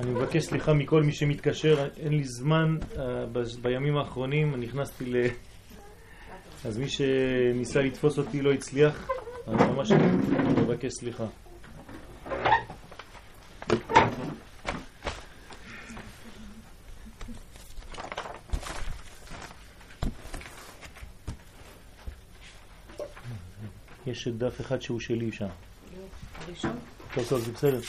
[0.00, 3.26] אני מבקש סליחה מכל מי שמתקשר, אין לי זמן, אה,
[3.62, 5.16] בימים האחרונים נכנסתי ל...
[6.64, 9.08] אז מי שניסה לתפוס אותי לא הצליח,
[9.48, 9.92] אני ממש
[10.56, 11.26] מבקש סליחה.
[24.06, 25.48] יש דף אחד שהוא שלי שם.
[26.46, 26.78] הראשון?
[27.18, 27.80] טוב, טוב, זה בסדר.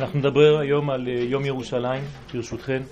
[0.00, 2.04] אנחנו נדבר היום על אה, יום ירושלים,
[2.34, 2.82] ברשותכם.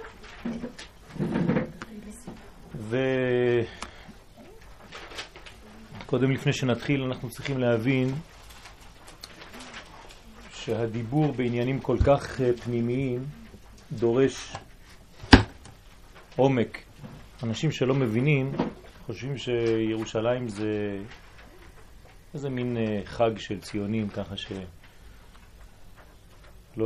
[6.22, 8.14] וקודם לפני שנתחיל אנחנו צריכים להבין
[10.50, 13.24] שהדיבור בעניינים כל כך אה, פנימיים
[13.92, 14.56] דורש
[16.36, 16.78] עומק.
[17.42, 18.52] אנשים שלא מבינים
[19.06, 20.98] חושבים שירושלים זה
[22.34, 24.58] איזה מין אה, חג של ציונים ככה שלא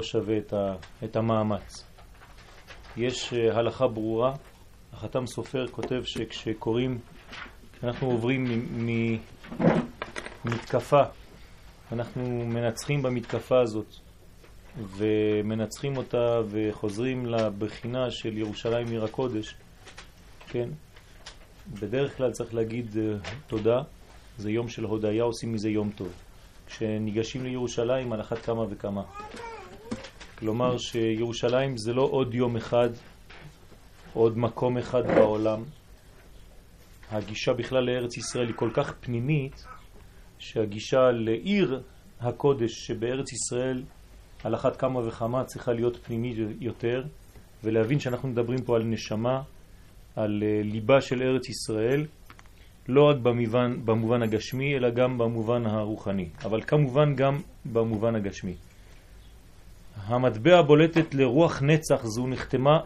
[0.02, 1.84] שווה את, ה, את המאמץ.
[2.96, 4.34] יש אה, הלכה ברורה
[4.92, 6.98] החתם סופר כותב שכשקוראים,
[7.86, 8.44] אנחנו עוברים
[10.44, 11.02] ממתקפה,
[11.92, 13.94] אנחנו מנצחים במתקפה הזאת
[14.96, 19.54] ומנצחים אותה וחוזרים לבחינה של ירושלים עיר הקודש,
[20.48, 20.68] כן?
[21.80, 23.02] בדרך כלל צריך להגיד אה,
[23.46, 23.82] תודה,
[24.38, 26.12] זה יום של הודיה, עושים מזה יום טוב.
[26.66, 29.02] כשניגשים לירושלים על אחת כמה וכמה.
[30.38, 32.88] כלומר שירושלים זה לא עוד יום אחד
[34.14, 35.62] עוד מקום אחד בעולם.
[37.10, 39.64] הגישה בכלל לארץ ישראל היא כל כך פנימית,
[40.38, 41.82] שהגישה לעיר
[42.20, 43.82] הקודש שבארץ ישראל
[44.44, 47.02] על אחת כמה וכמה צריכה להיות פנימית יותר,
[47.64, 49.42] ולהבין שאנחנו מדברים פה על נשמה,
[50.16, 52.06] על אה, ליבה של ארץ ישראל,
[52.88, 57.40] לא רק במובן, במובן הגשמי, אלא גם במובן הרוחני, אבל כמובן גם
[57.72, 58.54] במובן הגשמי.
[59.96, 62.78] המטבע בולטת לרוח נצח זו נחתמה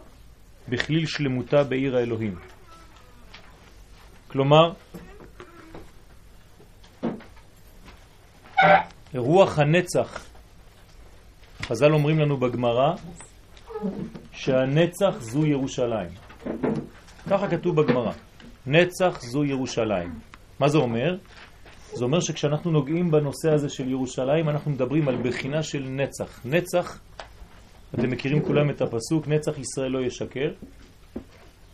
[0.69, 2.35] בכליל שלמותה בעיר האלוהים.
[4.31, 4.73] כלומר,
[9.15, 10.25] רוח הנצח,
[11.61, 12.93] חז"ל אומרים לנו בגמרא
[14.31, 16.09] שהנצח זו ירושלים.
[17.29, 18.11] ככה כתוב בגמרא,
[18.67, 20.19] נצח זו ירושלים.
[20.59, 21.17] מה זה אומר?
[21.93, 26.39] זה אומר שכשאנחנו נוגעים בנושא הזה של ירושלים, אנחנו מדברים על בחינה של נצח.
[26.45, 26.99] נצח
[27.93, 30.51] אתם מכירים כולם את הפסוק, נצח ישראל לא ישקר.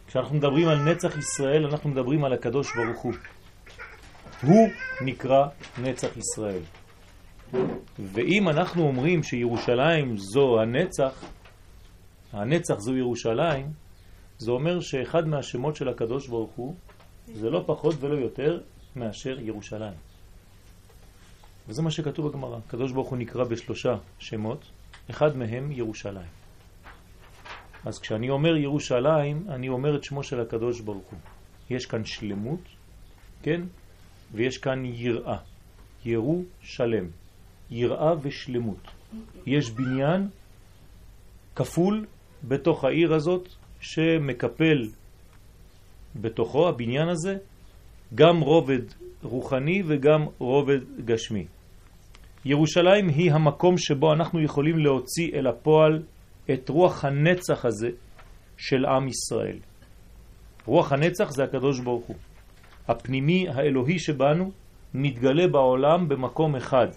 [0.08, 3.14] כשאנחנו מדברים על נצח ישראל, אנחנו מדברים על הקדוש ברוך הוא.
[4.42, 4.68] הוא
[5.02, 5.48] נקרא
[5.82, 6.62] נצח ישראל.
[8.00, 11.24] ואם אנחנו אומרים שירושלים זו הנצח,
[12.34, 13.72] הנצח זו ירושלים,
[14.38, 16.76] זה אומר שאחד מהשמות של הקדוש ברוך הוא
[17.34, 18.60] זה לא פחות ולא יותר
[18.96, 19.98] מאשר ירושלים.
[21.68, 22.58] וזה מה שכתוב בגמרא.
[22.68, 24.66] הקדוש ברוך הוא נקרא בשלושה שמות,
[25.10, 26.37] אחד מהם ירושלים.
[27.86, 31.20] אז כשאני אומר ירושלים, אני אומר את שמו של הקדוש ברוך הוא.
[31.70, 32.62] יש כאן שלמות,
[33.44, 33.62] כן?
[34.32, 35.38] ויש כאן יראה.
[36.06, 37.06] ירו שלם.
[37.72, 38.88] יראה ושלמות.
[39.46, 40.28] יש בניין
[41.56, 42.06] כפול
[42.44, 43.48] בתוך העיר הזאת
[43.80, 44.88] שמקפל
[46.16, 47.38] בתוכו, הבניין הזה,
[48.16, 48.82] גם רובד
[49.24, 51.46] רוחני וגם רובד גשמי.
[52.46, 56.04] ירושלים היא המקום שבו אנחנו יכולים להוציא אל הפועל
[56.54, 57.90] את רוח הנצח הזה
[58.58, 59.60] של עם ישראל.
[60.66, 62.16] רוח הנצח זה הקדוש ברוך הוא.
[62.88, 64.52] הפנימי האלוהי שבנו
[64.94, 66.88] מתגלה בעולם במקום אחד.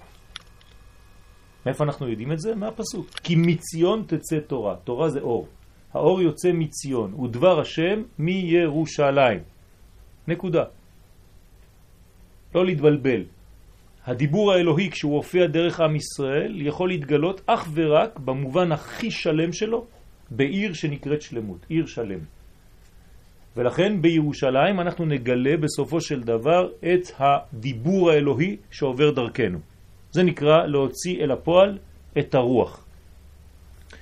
[1.67, 2.55] מאיפה אנחנו יודעים את זה?
[2.55, 3.07] מהפסוק.
[3.23, 4.77] כי מציון תצא תורה.
[4.85, 5.49] תורה זה אור.
[5.93, 9.41] האור יוצא מציון, ודבר השם מירושלים.
[10.29, 10.65] נקודה.
[12.55, 13.25] לא להתבלבל.
[14.11, 19.87] הדיבור האלוהי כשהוא הופיע דרך עם ישראל יכול להתגלות אך ורק במובן הכי שלם שלו
[20.31, 22.19] בעיר שנקראת שלמות, עיר שלם.
[23.57, 29.59] ולכן בירושלים אנחנו נגלה בסופו של דבר את הדיבור האלוהי שעובר דרכנו.
[30.11, 31.79] זה נקרא להוציא אל הפועל
[32.19, 32.85] את הרוח.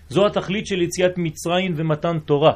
[0.08, 2.52] זו התכלית של יציאת מצרים ומתן תורה.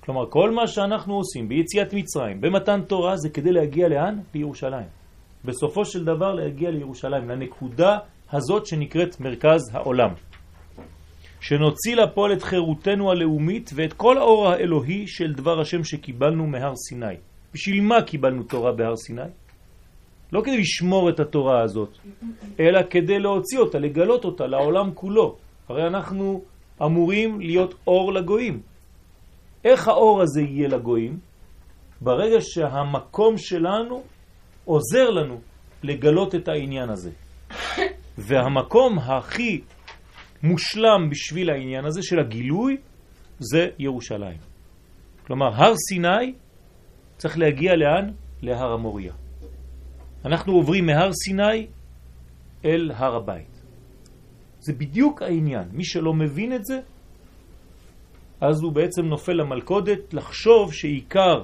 [0.00, 4.18] כלומר, כל מה שאנחנו עושים ביציאת מצרים, במתן תורה, זה כדי להגיע לאן?
[4.34, 5.01] לירושלים.
[5.44, 7.98] בסופו של דבר להגיע לירושלים, לנקודה
[8.32, 10.10] הזאת שנקראת מרכז העולם.
[11.40, 17.14] שנוציא לפועל את חירותנו הלאומית ואת כל האור האלוהי של דבר השם שקיבלנו מהר סיני.
[17.54, 19.30] בשביל מה קיבלנו תורה בהר סיני?
[20.32, 21.98] לא כדי לשמור את התורה הזאת,
[22.60, 25.36] אלא כדי להוציא אותה, לגלות אותה לעולם כולו.
[25.68, 26.42] הרי אנחנו
[26.82, 28.60] אמורים להיות אור לגויים.
[29.64, 31.18] איך האור הזה יהיה לגויים?
[32.00, 34.02] ברגע שהמקום שלנו
[34.64, 35.40] עוזר לנו
[35.82, 37.10] לגלות את העניין הזה.
[38.18, 39.60] והמקום הכי
[40.42, 42.76] מושלם בשביל העניין הזה של הגילוי
[43.38, 44.38] זה ירושלים.
[45.26, 46.34] כלומר, הר סיני
[47.16, 48.10] צריך להגיע לאן?
[48.42, 49.12] להר המוריה.
[50.24, 51.66] אנחנו עוברים מהר סיני
[52.64, 53.62] אל הר הבית.
[54.58, 55.68] זה בדיוק העניין.
[55.72, 56.80] מי שלא מבין את זה,
[58.40, 61.42] אז הוא בעצם נופל למלכודת לחשוב שעיקר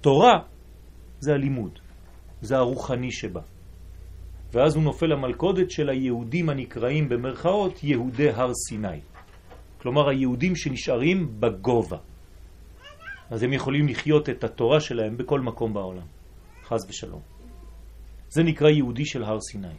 [0.00, 0.38] התורה
[1.18, 1.78] זה הלימוד,
[2.40, 3.40] זה הרוחני שבה.
[4.52, 9.00] ואז הוא נופל למלכודת של היהודים הנקראים במרכאות יהודי הר סיני.
[9.80, 11.96] כלומר היהודים שנשארים בגובה.
[13.30, 16.06] אז הם יכולים לחיות את התורה שלהם בכל מקום בעולם.
[16.64, 17.20] חז ושלום.
[18.28, 19.76] זה נקרא יהודי של הר סיני.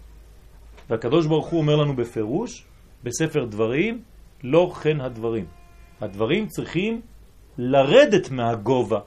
[0.90, 2.66] והקדוש ברוך הוא אומר לנו בפירוש,
[3.04, 4.04] בספר דברים,
[4.44, 5.46] לא כן הדברים.
[6.02, 7.02] הדברים צריכים
[7.58, 9.00] לרדת מהגובה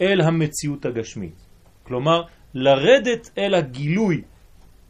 [0.00, 1.46] אל המציאות הגשמית.
[1.82, 2.22] כלומר,
[2.54, 4.22] לרדת אל הגילוי.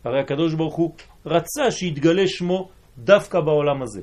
[0.05, 0.95] הרי הקדוש ברוך הוא
[1.27, 2.69] רצה שיתגלה שמו
[2.99, 4.01] דווקא בעולם הזה.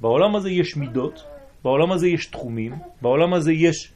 [0.00, 1.24] בעולם הזה יש מידות,
[1.64, 2.72] בעולם הזה יש תחומים,
[3.02, 3.92] בעולם הזה יש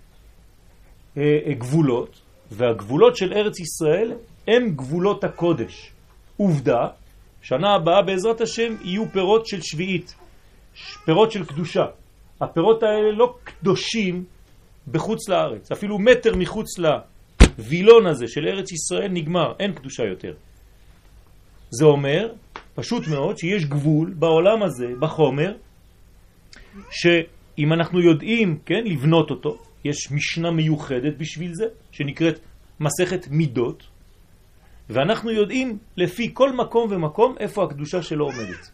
[1.16, 2.20] אה, אה, גבולות,
[2.50, 4.12] והגבולות של ארץ ישראל
[4.48, 5.92] הם גבולות הקודש.
[6.36, 6.86] עובדה,
[7.42, 10.14] שנה הבאה בעזרת השם יהיו פירות של שביעית,
[11.04, 11.84] פירות של קדושה.
[12.40, 14.24] הפירות האלה לא קדושים
[14.90, 20.34] בחוץ לארץ, אפילו מטר מחוץ לווילון הזה של ארץ ישראל נגמר, אין קדושה יותר.
[21.70, 22.32] זה אומר,
[22.74, 25.52] פשוט מאוד, שיש גבול בעולם הזה, בחומר,
[26.90, 32.40] שאם אנחנו יודעים, כן, לבנות אותו, יש משנה מיוחדת בשביל זה, שנקראת
[32.80, 33.82] מסכת מידות,
[34.90, 38.70] ואנחנו יודעים לפי כל מקום ומקום איפה הקדושה שלו עומדת.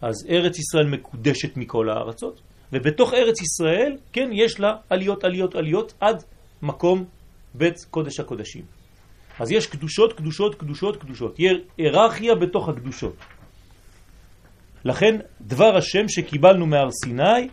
[0.00, 2.40] אז ארץ ישראל מקודשת מכל הארצות,
[2.72, 6.22] ובתוך ארץ ישראל, כן, יש לה עליות, עליות, עליות, עד
[6.62, 7.04] מקום
[7.54, 8.62] בית קודש הקודשים.
[9.40, 11.38] אז יש קדושות, קדושות, קדושות, קדושות.
[11.78, 13.16] היררכיה בתוך הקדושות.
[14.84, 17.48] לכן דבר השם שקיבלנו מהר סיני,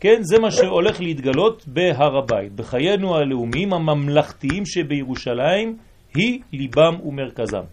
[0.00, 2.52] כן, זה מה שהולך להתגלות בהר הבית.
[2.52, 5.76] בחיינו הלאומיים הממלכתיים שבירושלים
[6.14, 7.64] היא ליבם ומרכזם.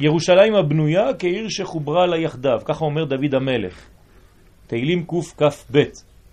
[0.00, 3.91] ירושלים הבנויה כעיר שחוברה לה יחדיו, ככה אומר דוד המלך.
[4.72, 5.78] תהילים קכ"ב.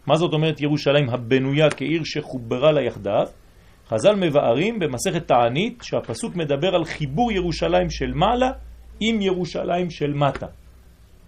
[0.07, 3.27] מה זאת אומרת ירושלים הבנויה כעיר שחוברה לה יחדיו?
[3.88, 8.51] חז"ל מבארים במסכת תענית שהפסוק מדבר על חיבור ירושלים של מעלה
[9.00, 10.45] עם ירושלים של מטה.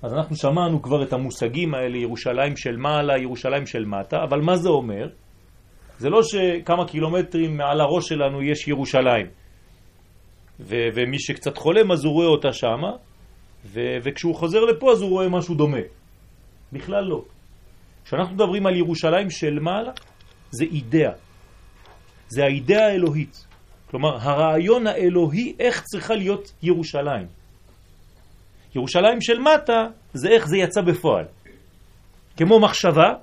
[0.02, 4.56] אז אנחנו שמענו כבר את המושגים האלה, ירושלים של מעלה, ירושלים של מטה, אבל מה
[4.56, 5.08] זה אומר?
[5.98, 9.26] זה לא שכמה קילומטרים מעל הראש שלנו יש ירושלים.
[10.60, 12.92] ו- ומי שקצת חולם אז הוא רואה אותה שמה,
[13.66, 16.01] ו- וכשהוא חוזר לפה אז הוא רואה משהו דומה.
[16.72, 17.24] בכלל לא.
[18.06, 19.92] כשאנחנו מדברים על ירושלים של מעלה,
[20.52, 21.12] זה אידאה.
[22.30, 23.46] זה האידאה האלוהית.
[23.90, 27.28] כלומר, הרעיון האלוהי איך צריכה להיות ירושלים.
[28.76, 31.26] ירושלים של מטה זה איך זה יצא בפועל.
[32.38, 33.14] כמו מחשבה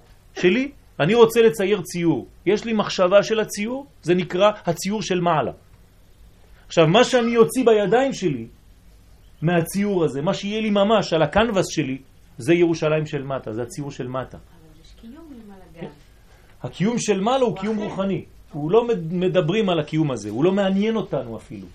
[0.40, 2.26] שלי, אני רוצה לצייר ציור.
[2.46, 5.52] יש לי מחשבה של הציור, זה נקרא הציור של מעלה.
[6.66, 8.46] עכשיו, מה שאני אוציא בידיים שלי
[9.42, 11.98] מהציור הזה, מה שיהיה לי ממש על הקנבס שלי,
[12.38, 14.38] זה ירושלים של מטה, זה הציור של מטה.
[14.38, 15.80] אבל יש קיום למעלה גם.
[15.80, 15.88] כן.
[16.62, 18.24] הקיום של מעלה הוא קיום רוחני.
[18.52, 21.66] הוא לא מדברים על הקיום הזה, הוא לא מעניין אותנו אפילו.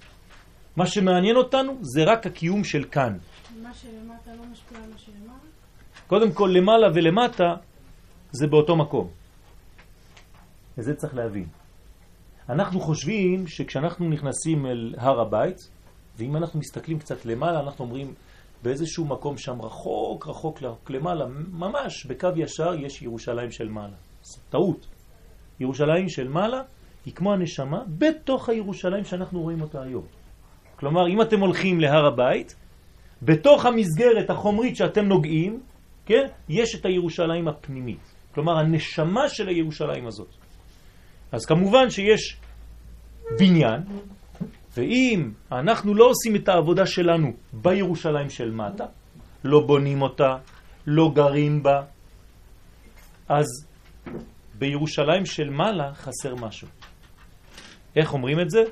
[0.76, 3.18] מה שמעניין אותנו זה רק הקיום של כאן.
[3.62, 5.40] מה שלמטה לא משפיע על מה שלמעלה?
[6.08, 7.56] קודם כל, למעלה ולמטה
[8.32, 9.08] זה באותו מקום.
[10.78, 11.46] וזה צריך להבין.
[12.50, 15.58] אנחנו חושבים שכשאנחנו נכנסים אל הר הבית,
[16.18, 18.14] ואם אנחנו מסתכלים קצת למעלה, אנחנו אומרים
[18.64, 23.96] באיזשהו מקום שם רחוק, רחוק למעלה, ממש בקו ישר יש ירושלים של מעלה.
[24.50, 24.88] טעות.
[25.60, 26.62] ירושלים של מעלה
[27.06, 30.04] היא כמו הנשמה בתוך הירושלים שאנחנו רואים אותה היום.
[30.76, 32.56] כלומר, אם אתם הולכים להר הבית,
[33.22, 35.60] בתוך המסגרת החומרית שאתם נוגעים,
[36.06, 38.14] כן, יש את הירושלים הפנימית.
[38.34, 40.30] כלומר, הנשמה של הירושלים הזאת.
[41.32, 42.38] אז כמובן שיש
[43.40, 43.82] בניין,
[44.78, 48.86] ואם אנחנו לא עושים את העבודה שלנו בירושלים של מטה,
[49.44, 50.38] לא בונים אותה,
[50.88, 51.82] לא גרים בה,
[53.30, 53.46] אז
[54.58, 56.68] בירושלים של מעלה חסר משהו.
[57.96, 58.64] איך אומרים את זה?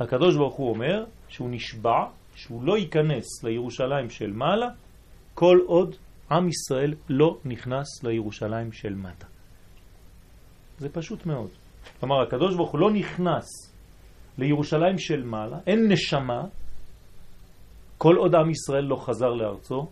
[0.00, 4.66] הקדוש ברוך הוא אומר שהוא נשבע שהוא לא ייכנס לירושלים של מעלה
[5.34, 5.96] כל עוד
[6.30, 9.26] עם ישראל לא נכנס לירושלים של מטה.
[10.78, 11.50] זה פשוט מאוד.
[12.00, 13.73] כלומר, הקדוש ברוך הוא לא נכנס
[14.38, 16.42] לירושלים של מעלה, אין נשמה,
[17.98, 19.86] כל עוד עם ישראל לא חזר לארצו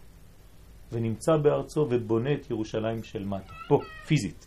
[0.93, 4.47] ונמצא בארצו ובונה את ירושלים של מטה, פה, פיזית.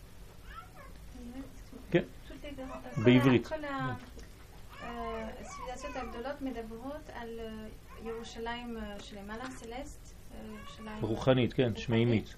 [1.92, 2.04] כן,
[3.04, 3.48] בעברית.
[3.48, 3.56] כל
[4.82, 7.68] הציוויליזציות הגדולות מדברות על אה,
[8.10, 12.36] ירושלים אה, שלמעלה, סלסט, אה, ירושלים רוחנית, כן, שמימית.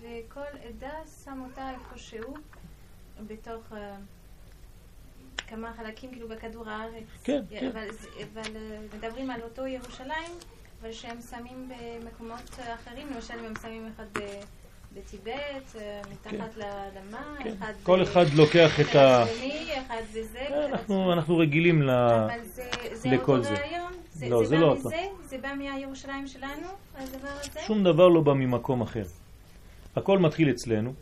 [0.00, 0.94] וכל עדה
[1.24, 2.34] שם אותה איפשהו
[3.26, 3.96] בתוך אה,
[5.48, 7.04] כמה חלקים, כאילו בכדור הארץ.
[7.24, 7.68] כן, כן.
[7.72, 10.30] אבל, זה- אבל אה, מדברים על אותו ירושלים,
[10.82, 11.68] אבל שהם שמים
[12.02, 12.40] במקומות
[12.74, 14.40] אחרים, למשל הם שמים אחד ב-
[14.98, 15.34] בטיבט,
[15.80, 17.52] אה, מתחת לאדמה, כן.
[17.58, 19.22] אחד כל אחד לוקח את ה...
[19.22, 20.38] הצפוני, אחד בזה.
[20.48, 21.90] אחד אנחנו, אנחנו רגילים ל...
[21.90, 23.54] אבל זה, זה לכל אותו זה.
[23.54, 23.92] רעיון?
[24.12, 24.80] זה, לא, זה, זה בא לא אותו.
[24.88, 24.96] מזה?
[25.26, 27.60] זה בא מהירושלים שלנו, הדבר הזה?
[27.66, 29.04] שום דבר לא בא ממקום אחר.
[29.96, 30.92] הכל מתחיל אצלנו,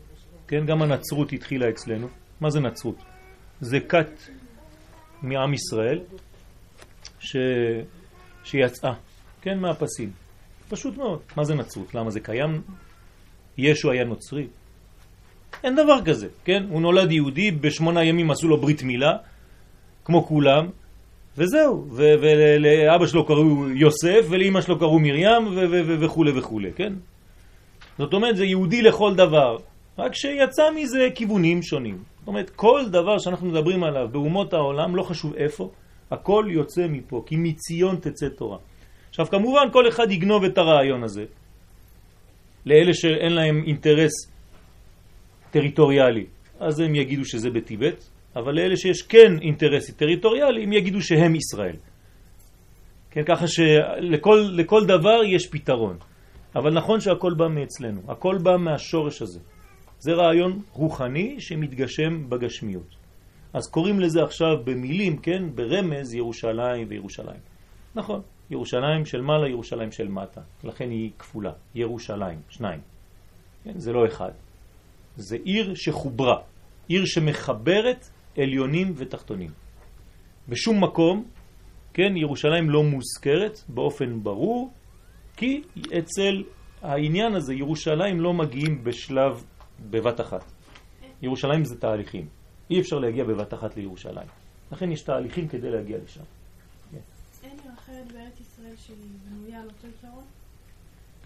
[0.49, 0.67] כן?
[0.67, 2.09] גם הנצרות התחילה אצלנו.
[2.41, 2.97] מה זה נצרות?
[3.61, 4.11] זה כת
[5.23, 6.01] מעם ישראל
[7.21, 7.37] ש...
[8.45, 8.93] שיצאה,
[9.43, 9.59] כן?
[9.59, 10.11] מהפסים.
[10.69, 11.21] פשוט מאוד.
[11.37, 11.95] מה זה נצרות?
[11.95, 12.63] למה זה קיים?
[13.59, 14.47] ישו היה נוצרי?
[15.65, 16.65] אין דבר כזה, כן?
[16.69, 19.17] הוא נולד יהודי, בשמונה ימים עשו לו ברית מילה,
[20.05, 20.67] כמו כולם,
[21.39, 25.43] וזהו, ולאבא שלו קראו יוסף, ולאמא שלו קראו מרים,
[26.01, 26.93] וכו' וכו', כן?
[27.99, 29.57] זאת אומרת, זה יהודי לכל דבר,
[29.99, 32.03] רק שיצא מזה כיוונים שונים.
[32.19, 35.71] זאת אומרת, כל דבר שאנחנו מדברים עליו באומות העולם, לא חשוב איפה,
[36.11, 38.59] הכל יוצא מפה, כי מציון תצא תורה.
[39.09, 41.25] עכשיו, כמובן, כל אחד יגנוב את הרעיון הזה,
[42.67, 44.13] לאלה שאין להם אינטרס
[45.51, 46.27] טריטוריאלי,
[46.61, 48.05] אז הם יגידו שזה בטיבט,
[48.37, 51.77] אבל לאלה שיש כן אינטרס טריטוריאלי, הם יגידו שהם ישראל.
[53.11, 55.97] כן, ככה שלכל לכל דבר יש פתרון.
[56.57, 59.41] אבל נכון שהכל בא מאצלנו, הכל בא מהשורש הזה.
[59.99, 62.97] זה רעיון רוחני שמתגשם בגשמיות.
[63.53, 67.41] אז קוראים לזה עכשיו במילים, כן, ברמז ירושלים וירושלים.
[67.95, 70.41] נכון, ירושלים של מעלה, ירושלים של מטה.
[70.65, 72.81] לכן היא כפולה, ירושלים, שניים.
[73.65, 74.31] כן, זה לא אחד.
[75.17, 76.37] זה עיר שחוברה,
[76.89, 79.51] עיר שמחברת עליונים ותחתונים.
[80.49, 81.25] בשום מקום,
[81.95, 84.71] כן, ירושלים לא מוזכרת באופן ברור,
[85.37, 85.63] כי
[85.99, 86.43] אצל
[86.83, 89.45] העניין הזה ירושלים לא מגיעים בשלב
[89.91, 90.45] בבת אחת.
[91.23, 92.29] ירושלים זה תהליכים.
[92.71, 94.29] אי אפשר להגיע בבת אחת לירושלים.
[94.73, 96.23] לכן יש תהליכים כדי להגיע לשם.
[97.43, 100.25] אין עיר אחרת בארץ ישראל שהיא בנויה על אותו עיקרון?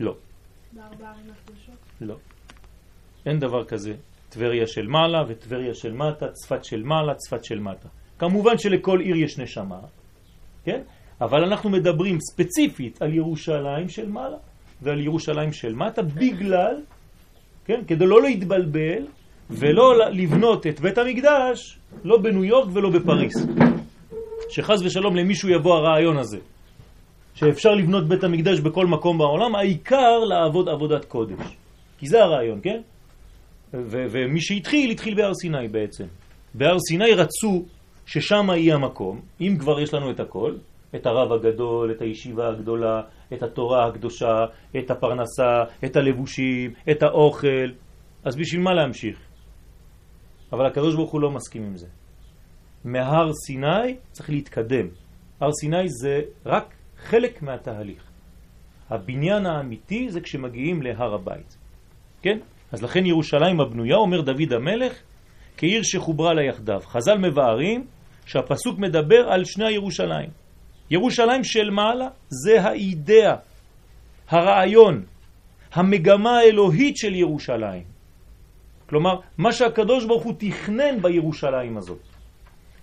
[0.00, 0.16] לא,
[0.72, 1.78] בארבע ערים הקדושות?
[2.00, 2.16] לא.
[3.26, 3.94] אין דבר כזה.
[4.28, 7.88] טבריה של מעלה וטבריה של מטה, צפת של מעלה, צפת של מטה.
[8.18, 9.80] כמובן שלכל עיר יש נשמה,
[10.64, 10.82] כן?
[11.20, 14.36] אבל אנחנו מדברים ספציפית על ירושלים של מעלה
[14.82, 16.82] ועל ירושלים של מטה בגלל,
[17.70, 17.80] כן?
[17.86, 19.06] כדי לא להתבלבל
[19.50, 23.46] ולא לבנות את בית המקדש לא בניו יורק ולא בפריס.
[24.48, 26.38] שחז ושלום למישהו יבוא הרעיון הזה.
[27.34, 31.56] שאפשר לבנות בית המקדש בכל מקום בעולם, העיקר לעבוד עבודת קודש.
[31.98, 32.80] כי זה הרעיון, כן?
[33.74, 36.04] ומי שהתחיל, התחיל בהר סיני בעצם.
[36.54, 37.64] בהר סיני רצו
[38.06, 40.54] ששם יהיה המקום, אם כבר יש לנו את הכל,
[40.94, 44.44] את הרב הגדול, את הישיבה הגדולה, את התורה הקדושה,
[44.78, 47.70] את הפרנסה, את הלבושים, את האוכל,
[48.24, 49.18] אז בשביל מה להמשיך?
[50.52, 51.86] אבל הקדוש ברוך הוא לא מסכים עם זה.
[52.84, 54.86] מהר סיני צריך להתקדם.
[55.40, 58.02] הר סיני זה רק חלק מהתהליך.
[58.90, 61.56] הבניין האמיתי זה כשמגיעים להר הבית.
[62.22, 62.38] כן?
[62.72, 65.02] אז לכן ירושלים הבנויה, אומר דוד המלך,
[65.56, 66.80] כעיר שחוברה לה יחדיו.
[66.84, 67.86] חז"ל מבארים
[68.26, 70.30] שהפסוק מדבר על שני הירושלים.
[70.90, 73.36] ירושלים של מעלה זה האידאה,
[74.28, 75.04] הרעיון,
[75.72, 77.84] המגמה האלוהית של ירושלים.
[78.86, 82.00] כלומר, מה שהקדוש ברוך הוא תכנן בירושלים הזאת.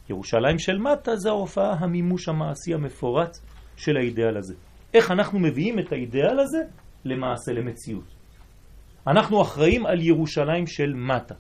[0.10, 3.38] ירושלים של מטה זה ההופעה, המימוש המעשי המפורט
[3.78, 4.54] של האידאל הזה.
[4.94, 6.64] איך אנחנו מביאים את האידאל הזה
[7.06, 8.04] למעשה, למציאות.
[9.08, 11.36] אנחנו אחראים על ירושלים של מטה.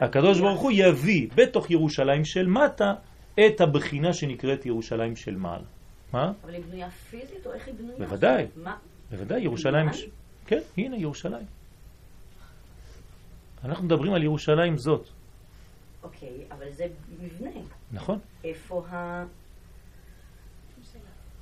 [0.00, 2.94] הקדוש ברוך הוא יביא בתוך ירושלים של מטה
[3.34, 5.81] את הבחינה שנקראת ירושלים של מעלה.
[6.12, 6.32] מה?
[6.44, 7.98] אבל היא בנויה פיזית או איך היא בנויה?
[7.98, 8.46] בוודאי.
[8.56, 8.76] מה?
[9.10, 9.88] בוודאי, ירושלים...
[10.46, 11.46] כן, הנה ירושלים.
[13.64, 15.08] אנחנו מדברים על ירושלים זאת,
[16.02, 16.86] אוקיי, אבל זה
[17.20, 17.50] מבנה.
[17.92, 18.18] נכון?
[18.44, 18.84] איפה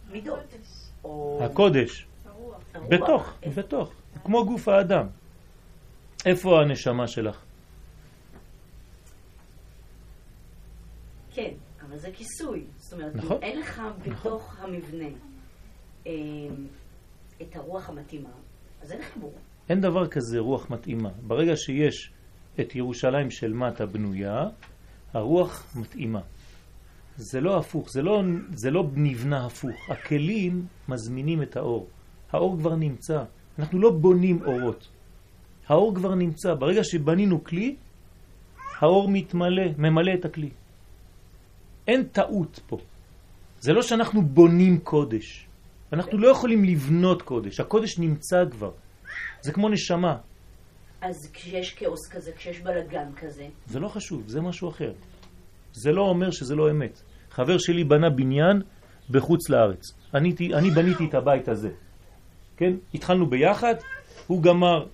[0.09, 0.39] המידות?
[1.05, 2.57] או הקודש, הרוח.
[2.75, 2.89] הרוח?
[2.91, 3.93] בתוך, איפה- בתוך,
[4.25, 5.07] כמו גוף האדם.
[6.27, 7.43] איפה הנשמה שלך?
[11.35, 11.51] כן,
[11.89, 12.65] אבל זה כיסוי.
[12.77, 13.37] זאת אומרת, נכון.
[13.37, 15.09] אם אין לך בתוך המבנה
[16.07, 16.13] אה,
[17.43, 18.31] את הרוח המתאימה,
[18.83, 19.33] אז אין חיבור.
[19.69, 21.11] אין דבר כזה רוח מתאימה.
[21.27, 22.13] ברגע שיש
[22.61, 24.49] את ירושלים של מטה בנויה,
[25.13, 26.21] הרוח מתאימה.
[27.17, 28.23] זה לא הפוך, זה לא,
[28.55, 29.91] זה לא נבנה הפוך.
[29.91, 31.89] הכלים מזמינים את האור.
[32.33, 33.25] האור כבר נמצא.
[33.59, 34.89] אנחנו לא בונים אורות.
[35.67, 36.55] האור כבר נמצא.
[36.55, 37.77] ברגע שבנינו כלי,
[38.79, 40.51] האור מתמלא, ממלא את הכלי.
[41.91, 42.79] אין טעות פה.
[43.61, 45.47] זה לא שאנחנו בונים קודש.
[45.93, 47.61] אנחנו לא יכולים לבנות קודש.
[47.61, 48.71] הקודש נמצא כבר.
[49.41, 50.17] זה כמו נשמה.
[51.01, 53.47] אז כשיש כאוס כזה, כשיש בלגן כזה...
[53.67, 54.93] זה לא חשוב, זה משהו אחר.
[55.73, 57.03] זה לא אומר שזה לא אמת.
[57.31, 58.63] חבר שלי בנה בניין
[59.11, 59.83] בחוץ לארץ.
[60.15, 61.71] אני, אני בניתי את הבית הזה.
[62.57, 62.73] כן?
[62.95, 63.75] התחלנו ביחד,
[64.27, 64.87] הוא גמר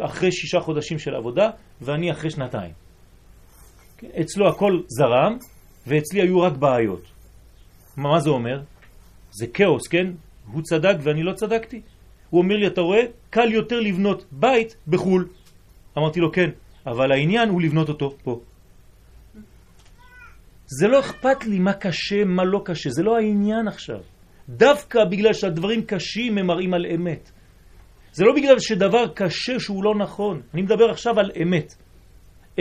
[0.00, 1.50] אחרי שישה חודשים של עבודה,
[1.80, 2.72] ואני אחרי שנתיים.
[3.98, 4.08] כן?
[4.20, 5.38] אצלו הכל זרם,
[5.86, 7.02] ואצלי היו רק בעיות.
[7.96, 8.60] מה, מה זה אומר?
[9.30, 10.06] זה כאוס, כן?
[10.52, 11.80] הוא צדק ואני לא צדקתי.
[12.30, 13.00] הוא אומר לי, אתה רואה?
[13.30, 15.28] קל יותר לבנות בית בחו"ל.
[15.98, 16.50] אמרתי לו, כן,
[16.86, 18.40] אבל העניין הוא לבנות אותו פה.
[20.66, 24.00] זה לא אכפת לי מה קשה, מה לא קשה, זה לא העניין עכשיו.
[24.48, 27.30] דווקא בגלל שהדברים קשים הם מראים על אמת.
[28.12, 31.74] זה לא בגלל שדבר קשה שהוא לא נכון, אני מדבר עכשיו על אמת.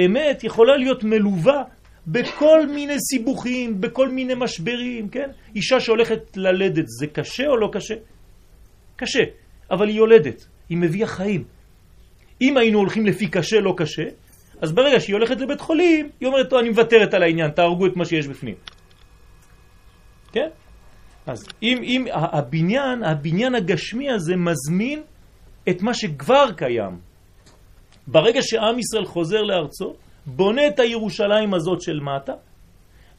[0.06, 1.64] אמת יכולה להיות מלווה
[2.12, 5.30] בכל מיני סיבוכים, בכל מיני משברים, כן?
[5.56, 7.96] אישה שהולכת ללדת, זה קשה או לא קשה?
[8.96, 9.24] קשה,
[9.72, 11.44] אבל היא יולדת, היא מביאה חיים.
[12.42, 14.04] אם היינו הולכים לפי קשה, לא קשה,
[14.62, 18.06] אז ברגע שהיא הולכת לבית חולים, היא אומרת, אני מוותרת על העניין, תהרגו את מה
[18.06, 18.56] שיש בפנים.
[20.32, 20.50] כן?
[21.26, 25.02] אז אם, אם הבניין, הבניין הגשמי הזה מזמין
[25.70, 27.00] את מה שכבר קיים.
[28.08, 29.94] ברגע שעם ישראל חוזר לארצו,
[30.26, 32.34] בונה את הירושלים הזאת של מטה,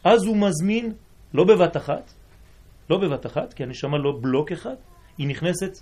[0.05, 0.93] אז הוא מזמין,
[1.35, 2.13] לא בבת אחת,
[2.91, 4.75] לא בבת אחת, כי הנשמה לא בלוק אחד,
[5.19, 5.73] היא נכנסת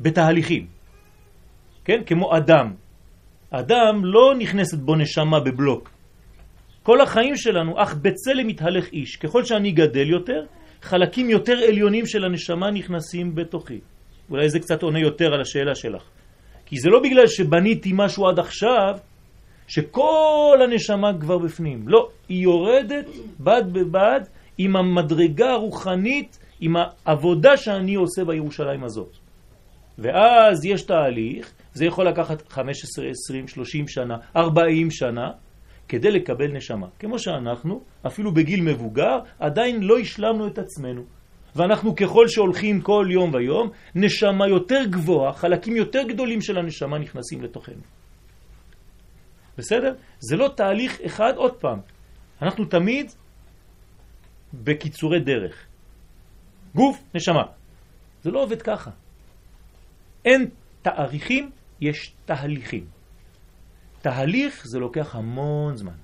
[0.00, 0.66] בתהליכים,
[1.84, 2.02] כן?
[2.06, 2.74] כמו אדם.
[3.50, 5.90] אדם לא נכנסת בו נשמה בבלוק.
[6.82, 9.16] כל החיים שלנו, אך בצלם מתהלך איש.
[9.16, 10.44] ככל שאני גדל יותר,
[10.82, 13.80] חלקים יותר עליונים של הנשמה נכנסים בתוכי.
[14.30, 16.02] אולי זה קצת עונה יותר על השאלה שלך.
[16.66, 18.98] כי זה לא בגלל שבניתי משהו עד עכשיו,
[19.68, 21.88] שכל הנשמה כבר בפנים.
[21.88, 23.06] לא, היא יורדת
[23.40, 24.20] בד בבד
[24.58, 29.16] עם המדרגה הרוחנית, עם העבודה שאני עושה בירושלים הזאת.
[29.98, 35.30] ואז יש תהליך, זה יכול לקחת 15, 20, 30 שנה, 40 שנה,
[35.88, 36.86] כדי לקבל נשמה.
[36.98, 41.02] כמו שאנחנו, אפילו בגיל מבוגר, עדיין לא השלמנו את עצמנו.
[41.56, 47.42] ואנחנו ככל שהולכים כל יום ויום, נשמה יותר גבוהה, חלקים יותר גדולים של הנשמה נכנסים
[47.42, 47.97] לתוכנו.
[49.58, 49.94] בסדר?
[50.18, 51.78] זה לא תהליך אחד, עוד פעם.
[52.42, 53.12] אנחנו תמיד
[54.54, 55.66] בקיצורי דרך.
[56.74, 57.42] גוף, נשמה.
[58.22, 58.90] זה לא עובד ככה.
[60.24, 60.50] אין
[60.82, 62.86] תאריכים, יש תהליכים.
[64.00, 65.98] תהליך זה לוקח המון זמן.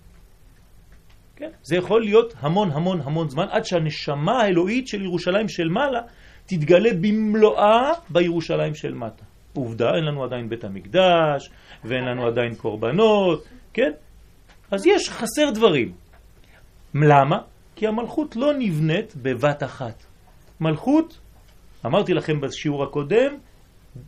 [1.36, 1.50] כן?
[1.62, 6.00] זה יכול להיות המון המון המון זמן עד שהנשמה האלוהית של ירושלים של מעלה
[6.46, 9.24] תתגלה במלואה בירושלים של מטה.
[9.54, 11.50] עובדה, אין לנו עדיין בית המקדש,
[11.84, 13.90] ואין לנו עדיין קורבנות, כן?
[14.70, 15.92] אז יש, חסר דברים.
[16.94, 17.38] למה?
[17.76, 20.02] כי המלכות לא נבנית בבת אחת.
[20.60, 21.18] מלכות,
[21.86, 23.36] אמרתי לכם בשיעור הקודם,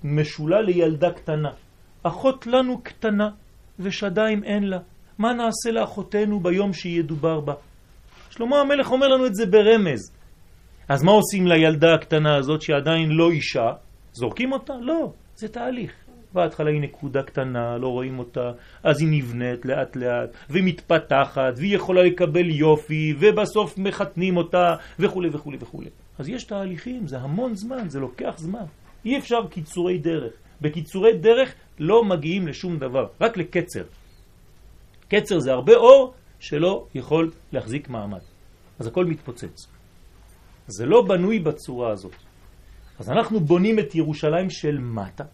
[0.04, 1.50] משולה לילדה קטנה.
[2.02, 3.30] אחות לנו קטנה,
[3.78, 4.78] ושדיים אין לה.
[5.18, 7.54] מה נעשה לאחותנו ביום שידובר בה?
[8.30, 10.12] שלמה המלך אומר לנו את זה ברמז.
[10.88, 13.72] אז מה עושים לילדה הקטנה הזאת שעדיין לא אישה?
[14.12, 14.72] זורקים אותה?
[14.80, 15.92] לא, זה תהליך.
[16.33, 22.03] בהתחלה היא נקודה קטנה, לא רואים אותה, אז היא נבנית לאט לאט, ומתפתחת, והיא יכולה
[22.03, 25.83] לקבל יופי, ובסוף מחתנים אותה, וכו' וכו' וכו'.
[26.18, 28.64] אז יש תהליכים, זה המון זמן, זה לוקח זמן.
[29.05, 30.33] אי אפשר קיצורי דרך.
[30.61, 33.85] בקיצורי דרך לא מגיעים לשום דבר, רק לקצר.
[35.09, 38.25] קצר זה הרבה אור שלא יכול להחזיק מעמד.
[38.79, 39.66] אז הכל מתפוצץ.
[40.66, 42.25] זה לא בנוי בצורה הזאת.
[42.98, 45.24] אז אנחנו בונים את ירושלים של מטה,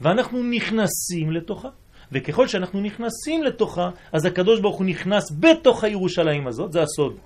[0.00, 1.68] ואנחנו נכנסים לתוכה.
[2.12, 7.16] וככל שאנחנו נכנסים לתוכה, אז הקדוש ברוך הוא נכנס בתוך הירושלים הזאת, זה הסוד.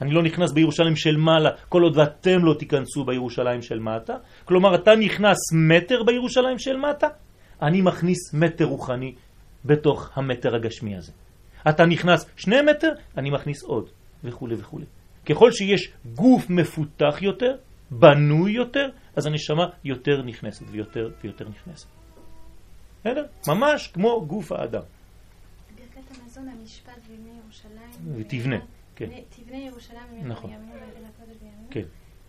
[0.00, 4.14] אני לא נכנס בירושלים של מעלה, כל עוד ואתם לא תיכנסו בירושלים של מטה.
[4.44, 7.06] כלומר, אתה נכנס מטר בירושלים של מטה,
[7.62, 9.14] אני מכניס מטר רוחני
[9.64, 11.12] בתוך המטר הגשמי הזה.
[11.68, 13.88] אתה נכנס שני מטר, אני מכניס עוד,
[14.24, 14.78] וכו' וכו'.
[15.26, 17.54] ככל שיש גוף מפותח יותר,
[17.90, 21.88] בנוי יותר, אז הנשמה יותר נכנסת ויותר ויותר נכנסת.
[23.00, 23.24] בסדר?
[23.48, 24.82] ממש כמו גוף האדם.
[25.76, 28.16] ברכת המזון, המשפט ויבנה ירושלים.
[28.16, 28.56] ותבנה,
[28.96, 29.06] כן.
[29.36, 30.50] תבנה ירושלים נכון.
[31.70, 31.82] כן.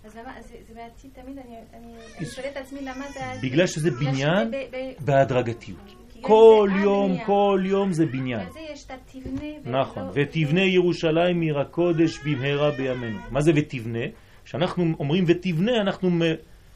[0.06, 1.38] אז למה, זה, זה בעתיד תמיד,
[1.74, 1.96] אני,
[2.26, 3.20] שואלת את עצמי למה זה...
[3.44, 4.52] בגלל שזה בניין
[5.00, 5.94] בהדרגתיות.
[6.22, 7.18] כל יום.
[7.26, 8.50] כל יום זה בניין.
[8.52, 9.80] זה יש את התבנה.
[9.80, 13.20] נכון, ולא- ותבנה ירושלים עיר הקודש במהרה בימינו.
[13.32, 14.00] מה זה ותבנה?
[14.46, 16.10] כשאנחנו אומרים ותבנה, אנחנו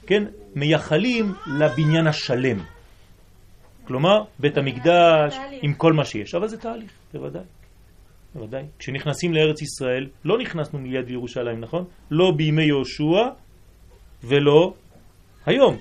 [0.08, 0.24] כן,
[0.56, 2.58] מייחלים לבניין השלם.
[3.84, 5.38] כלומר, בית המקדש.
[5.62, 6.36] עם כל מה שיש.
[6.36, 7.44] אבל זה תהליך, בוודאי.
[8.36, 8.64] בוודאי.
[8.80, 11.86] כשנכנסים לארץ ישראל, לא נכנסנו מיד לירושלים, נכון?
[12.12, 13.30] לא בימי יהושע
[14.24, 14.74] ולא
[15.46, 15.78] היום.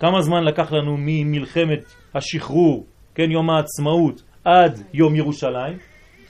[0.00, 1.84] כמה זמן לקח לנו ממלחמת
[2.14, 5.78] השחרור, כן, יום העצמאות, עד יום ירושלים?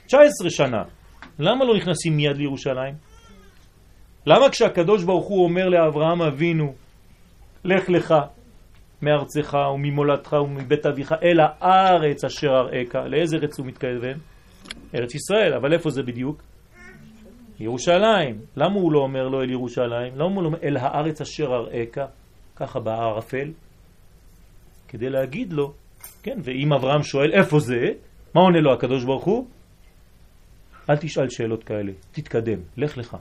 [0.05, 0.83] 19 שנה.
[1.39, 2.93] למה לא נכנסים מיד לירושלים?
[4.25, 6.73] למה כשהקדוש ברוך הוא אומר לאברהם אבינו,
[7.63, 8.13] לך לך
[9.01, 14.17] מארצך וממולדתך ומבית אביך אל הארץ אשר אראך, לאיזה ארץ הוא מתכוון?
[14.95, 16.41] ארץ ישראל, אבל איפה זה בדיוק?
[17.59, 18.41] ירושלים.
[18.55, 20.15] למה הוא לא אומר לו אל ירושלים?
[20.15, 22.09] למה הוא לא אומר אל הארץ אשר אראך,
[22.55, 23.51] ככה בערפל?
[24.87, 25.73] כדי להגיד לו,
[26.23, 27.81] כן, ואם אברהם שואל איפה זה,
[28.35, 29.47] מה עונה לו הקדוש ברוך הוא?
[30.89, 33.17] אל תשאל שאלות כאלה, תתקדם, לך לך.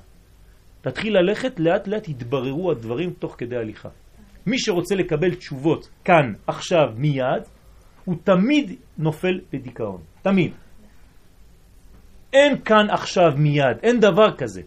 [0.80, 3.88] תתחיל ללכת, לאט לאט יתבררו הדברים תוך כדי הליכה.
[4.48, 7.42] מי שרוצה לקבל תשובות כאן, עכשיו, מיד,
[8.04, 10.00] הוא תמיד נופל לדיכאון.
[10.22, 10.52] תמיד.
[12.32, 14.62] אין כאן עכשיו מיד, אין דבר כזה.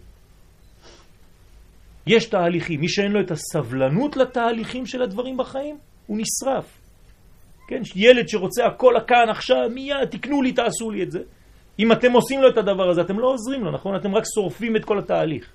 [2.06, 6.78] יש תהליכים, מי שאין לו את הסבלנות לתהליכים של הדברים בחיים, הוא נשרף.
[7.68, 11.20] כן, ילד שרוצה הכל כאן עכשיו, מיד, תקנו לי, תעשו לי את זה.
[11.78, 13.96] אם אתם עושים לו את הדבר הזה, אתם לא עוזרים לו, נכון?
[13.96, 15.52] אתם רק שורפים את כל התהליך.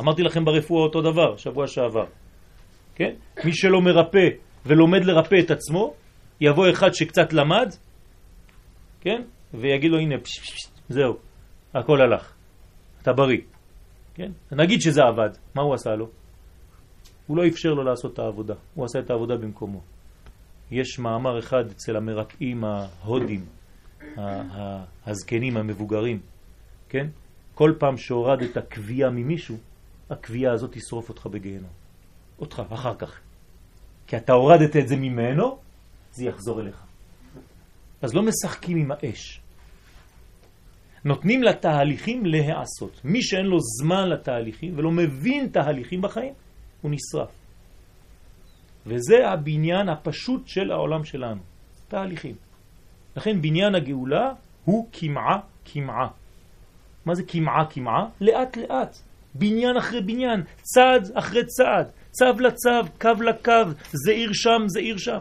[0.00, 2.06] אמרתי לכם ברפואה אותו דבר, שבוע שעבר.
[2.98, 3.14] כן?
[3.44, 4.28] מי שלא מרפא
[4.66, 5.94] ולומד לרפא את עצמו,
[6.40, 7.74] יבוא אחד שקצת למד,
[9.00, 9.22] כן?
[9.54, 11.16] ויגיד לו, הנה, פש, פש, זהו,
[11.74, 12.32] הכל הלך.
[13.02, 13.40] אתה בריא.
[14.14, 14.32] כן?
[14.52, 16.08] נגיד שזה עבד, מה הוא עשה לו?
[17.26, 19.80] הוא לא אפשר לו לעשות את העבודה, הוא עשה את העבודה במקומו.
[20.70, 23.44] יש מאמר אחד אצל המרפאים ההודים,
[25.06, 26.20] הזקנים המבוגרים,
[26.88, 27.06] כן?
[27.54, 29.56] כל פעם שהורדת הקביעה ממישהו,
[30.10, 31.77] הקביעה הזאת תשרוף אותך בגיהנום.
[32.40, 33.20] אותך, אחר כך.
[34.06, 35.58] כי אתה הורדת את זה ממנו,
[36.12, 36.82] זה יחזור אליך.
[38.02, 39.40] אז לא משחקים עם האש.
[41.04, 43.00] נותנים לתהליכים להיעשות.
[43.04, 46.32] מי שאין לו זמן לתהליכים ולא מבין תהליכים בחיים,
[46.82, 47.30] הוא נשרף.
[48.86, 51.40] וזה הבניין הפשוט של העולם שלנו,
[51.88, 52.34] תהליכים.
[53.16, 54.32] לכן בניין הגאולה
[54.64, 56.08] הוא כמעה כמעה.
[57.04, 58.06] מה זה כמעה כמעה?
[58.20, 58.98] לאט לאט,
[59.34, 63.52] בניין אחרי בניין, צעד אחרי צעד, צו לצו, קו לקו,
[63.92, 65.20] זה עיר שם, זה עיר שם.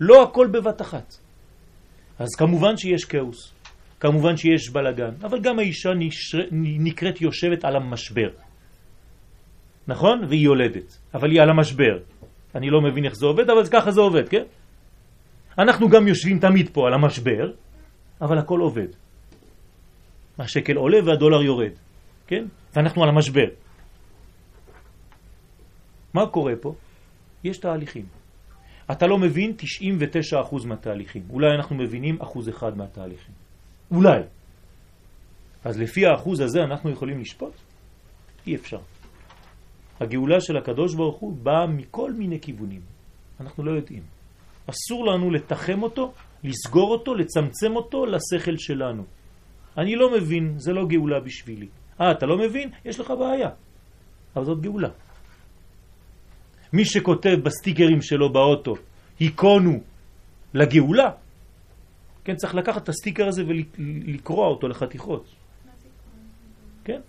[0.00, 1.16] לא הכל בבת אחת.
[2.18, 3.52] אז כמובן שיש כאוס,
[4.00, 6.38] כמובן שיש בלגן, אבל גם האישה נשר...
[6.52, 8.30] נקראת יושבת על המשבר.
[9.88, 10.24] נכון?
[10.28, 11.98] והיא יולדת, אבל היא על המשבר.
[12.54, 14.44] אני לא מבין איך זה עובד, אבל ככה זה עובד, כן?
[15.58, 17.50] אנחנו גם יושבים תמיד פה על המשבר,
[18.20, 18.88] אבל הכל עובד.
[20.38, 21.72] השקל עולה והדולר יורד,
[22.26, 22.44] כן?
[22.74, 23.63] ואנחנו על המשבר.
[26.14, 26.74] מה קורה פה?
[27.44, 28.06] יש תהליכים.
[28.92, 29.52] אתה לא מבין
[30.32, 31.22] 99% מהתהליכים.
[31.30, 33.34] אולי אנחנו מבינים אחוז אחד מהתהליכים.
[33.90, 34.20] אולי.
[35.64, 37.52] אז לפי האחוז הזה אנחנו יכולים לשפוט?
[38.46, 38.78] אי אפשר.
[40.00, 42.80] הגאולה של הקדוש ברוך הוא באה מכל מיני כיוונים.
[43.40, 44.02] אנחנו לא יודעים.
[44.66, 46.12] אסור לנו לתחם אותו,
[46.44, 49.04] לסגור אותו, לצמצם אותו לשכל שלנו.
[49.78, 51.68] אני לא מבין, זה לא גאולה בשבילי.
[52.00, 52.70] אה, אתה לא מבין?
[52.84, 53.50] יש לך בעיה.
[54.36, 54.88] אבל זאת גאולה.
[56.74, 58.74] מי שכותב בסטיקרים שלו באוטו,
[59.20, 59.80] היכונו
[60.54, 61.10] לגאולה,
[62.24, 65.34] כן, צריך לקחת את הסטיקר הזה ולקרוע אותו לחתיכות.
[66.84, 67.00] כן?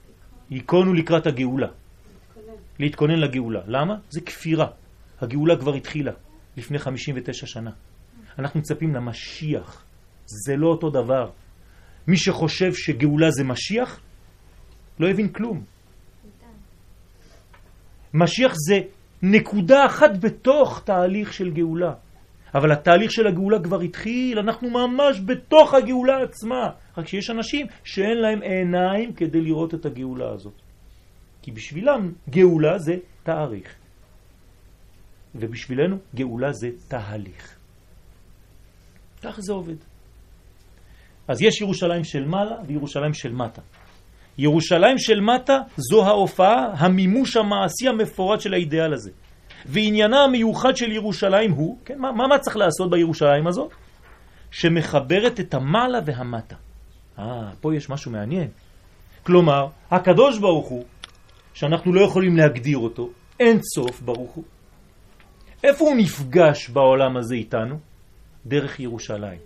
[0.49, 1.67] היכונו לקראת הגאולה.
[2.79, 3.59] להתכונן לגאולה.
[3.67, 3.93] למה?
[4.09, 4.67] זה כפירה.
[5.21, 6.11] הגאולה כבר התחילה
[6.57, 7.71] לפני 59 שנה.
[8.39, 9.85] אנחנו מצפים למשיח.
[10.25, 11.29] זה לא אותו דבר.
[12.07, 13.99] מי שחושב שגאולה זה משיח,
[14.99, 15.63] לא הבין כלום.
[18.13, 18.79] משיח זה
[19.23, 21.93] נקודה אחת בתוך תהליך של גאולה.
[22.55, 26.69] אבל התהליך של הגאולה כבר התחיל, אנחנו ממש בתוך הגאולה עצמה.
[26.97, 30.61] רק שיש אנשים שאין להם עיניים כדי לראות את הגאולה הזאת.
[31.41, 33.75] כי בשבילם גאולה זה תאריך.
[35.35, 37.57] ובשבילנו גאולה זה תהליך.
[39.23, 39.75] כך זה עובד.
[41.27, 43.61] אז יש ירושלים של מעלה וירושלים של מטה.
[44.37, 49.11] ירושלים של מטה זו ההופעה, המימוש המעשי המפורט של האידאל הזה.
[49.65, 53.71] ועניינה המיוחד של ירושלים הוא, כן, מה, מה צריך לעשות בירושלים הזאת?
[54.51, 56.55] שמחברת את המעלה והמטה.
[57.19, 58.47] אה, פה יש משהו מעניין.
[59.23, 60.83] כלומר, הקדוש ברוך הוא,
[61.53, 64.43] שאנחנו לא יכולים להגדיר אותו, אין סוף ברוך הוא.
[65.63, 67.79] איפה הוא נפגש בעולם הזה איתנו?
[68.45, 69.39] דרך ירושלים.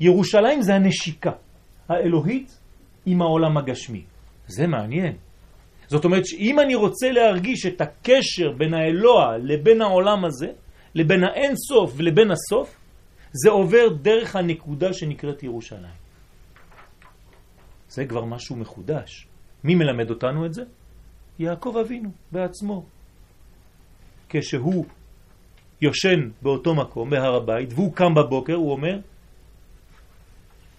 [0.00, 1.30] ירושלים זה הנשיקה
[1.88, 2.58] האלוהית
[3.06, 4.02] עם העולם הגשמי.
[4.50, 5.16] זה מעניין.
[5.86, 10.50] זאת אומרת שאם אני רוצה להרגיש את הקשר בין האלוה לבין העולם הזה,
[10.94, 12.76] לבין האין סוף ולבין הסוף,
[13.32, 16.00] זה עובר דרך הנקודה שנקראת ירושלים.
[17.88, 19.26] זה כבר משהו מחודש.
[19.64, 20.62] מי מלמד אותנו את זה?
[21.38, 22.84] יעקב אבינו בעצמו.
[24.28, 24.84] כשהוא
[25.80, 28.98] יושן באותו מקום, בהר הבית, והוא קם בבוקר, הוא אומר,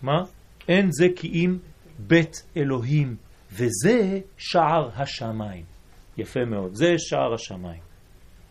[0.01, 0.23] מה?
[0.67, 1.57] אין זה כי אם
[1.99, 3.15] בית אלוהים,
[3.53, 5.65] וזה שער השמיים.
[6.17, 7.81] יפה מאוד, זה שער השמיים.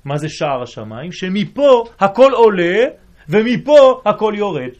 [0.05, 1.13] מה זה שער השמיים?
[1.13, 2.85] שמפה הכל עולה
[3.29, 4.71] ומפה הכל יורד.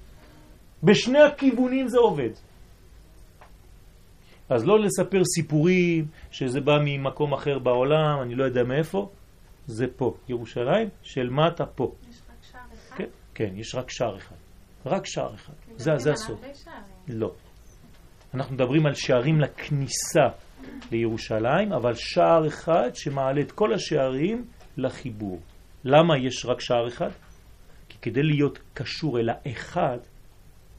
[0.83, 2.31] בשני הכיוונים זה עובד.
[4.49, 9.09] אז לא לספר סיפורים שזה בא ממקום אחר בעולם, אני לא יודע מאיפה,
[9.67, 11.93] זה פה, ירושלים, של מטה פה.
[12.11, 12.97] יש רק שער אחד?
[12.97, 13.05] כן,
[13.35, 14.37] כן, יש רק שער אחד.
[14.87, 15.53] רק שער אחד.
[15.77, 16.41] זה, זה הסוף.
[17.09, 17.33] לא.
[18.35, 20.29] אנחנו מדברים על שערים לכניסה
[20.93, 24.45] לירושלים, אבל שער אחד שמעלה את כל השערים
[24.77, 25.41] לחיבור.
[25.85, 27.11] למה יש רק שער אחד?
[27.89, 29.99] כי כדי להיות קשור אל האחד,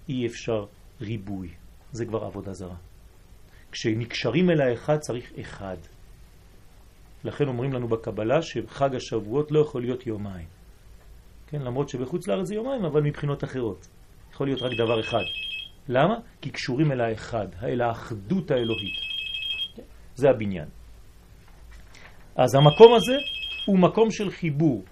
[0.09, 0.65] אי אפשר
[1.01, 1.49] ריבוי.
[1.91, 2.75] זה כבר עבודה זרה.
[3.71, 5.77] כשנקשרים אל האחד צריך אחד.
[7.23, 10.47] לכן אומרים לנו בקבלה שחג השבועות לא יכול להיות יומיים.
[11.47, 13.87] כן, למרות שבחוץ לארץ זה יומיים, אבל מבחינות אחרות.
[14.33, 15.50] יכול להיות רק דבר אחד.
[15.89, 16.15] למה?
[16.41, 18.95] כי קשורים אל האחד, אל האחדות האלוהית.
[20.15, 20.67] זה הבניין.
[22.35, 23.15] אז המקום הזה
[23.65, 24.83] הוא מקום של חיבור,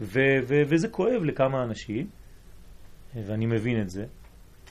[0.00, 2.06] ו- ו- וזה כואב לכמה אנשים,
[3.14, 4.04] ואני מבין את זה,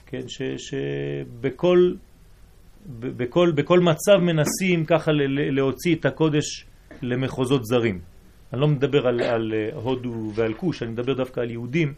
[0.06, 0.22] כן,
[0.56, 1.94] שבכל
[2.90, 5.10] בכל, בכל מצב מנסים ככה
[5.50, 6.66] להוציא את הקודש
[7.02, 8.00] למחוזות זרים.
[8.52, 11.94] אני לא מדבר על, על הודו ועל כוש, אני מדבר דווקא על יהודים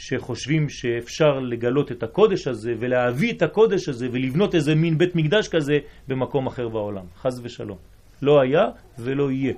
[0.00, 5.48] שחושבים שאפשר לגלות את הקודש הזה ולהביא את הקודש הזה ולבנות איזה מין בית מקדש
[5.48, 7.04] כזה במקום אחר בעולם.
[7.16, 7.78] חז ושלום.
[8.22, 8.64] לא היה
[8.98, 9.54] ולא יהיה.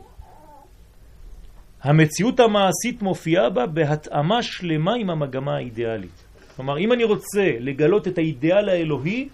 [1.83, 6.24] המציאות המעשית מופיעה בה בהתאמה שלמה עם המגמה האידיאלית.
[6.57, 9.29] כלומר, אם אני רוצה לגלות את האידיאל האלוהי,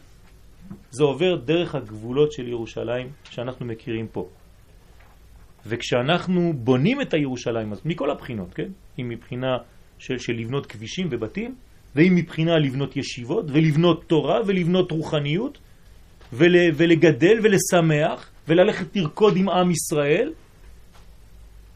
[0.90, 4.28] זה עובר דרך הגבולות של ירושלים שאנחנו מכירים פה.
[5.66, 8.68] וכשאנחנו בונים את הירושלים, אז מכל הבחינות, כן?
[8.98, 9.56] אם מבחינה
[9.98, 11.54] של, של לבנות כבישים ובתים,
[11.94, 15.58] ואם מבחינה לבנות ישיבות, ולבנות תורה, ולבנות רוחניות,
[16.32, 20.32] ול, ולגדל ולשמח, וללכת לרקוד עם עם ישראל,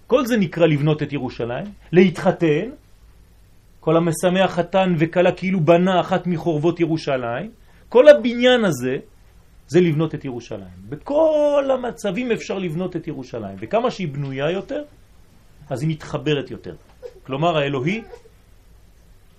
[0.07, 2.71] כל זה נקרא לבנות את ירושלים, להתחתן,
[3.81, 7.51] כל המשמח חתן וקלה כאילו בנה אחת מחורבות ירושלים,
[7.89, 8.97] כל הבניין הזה
[9.69, 10.81] זה לבנות את ירושלים.
[10.89, 14.83] בכל המצבים אפשר לבנות את ירושלים, וכמה שהיא בנויה יותר,
[15.71, 16.75] אז היא מתחברת יותר.
[17.27, 18.03] כלומר, האלוהי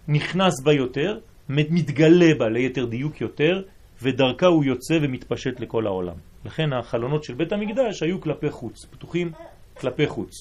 [0.08, 3.62] נכנס בה יותר, מתגלה בה ליתר דיוק יותר,
[4.02, 6.16] ודרכה הוא יוצא ומתפשט לכל העולם.
[6.46, 9.32] לכן החלונות של בית המקדש היו כלפי חוץ, פתוחים
[9.78, 10.32] כלפי חוץ.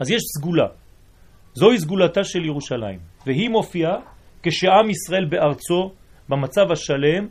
[0.00, 0.66] אז יש סגולה.
[1.54, 3.96] זוהי סגולתה של ירושלים, והיא מופיעה
[4.42, 5.92] כשעם ישראל בארצו
[6.28, 7.28] במצב השלם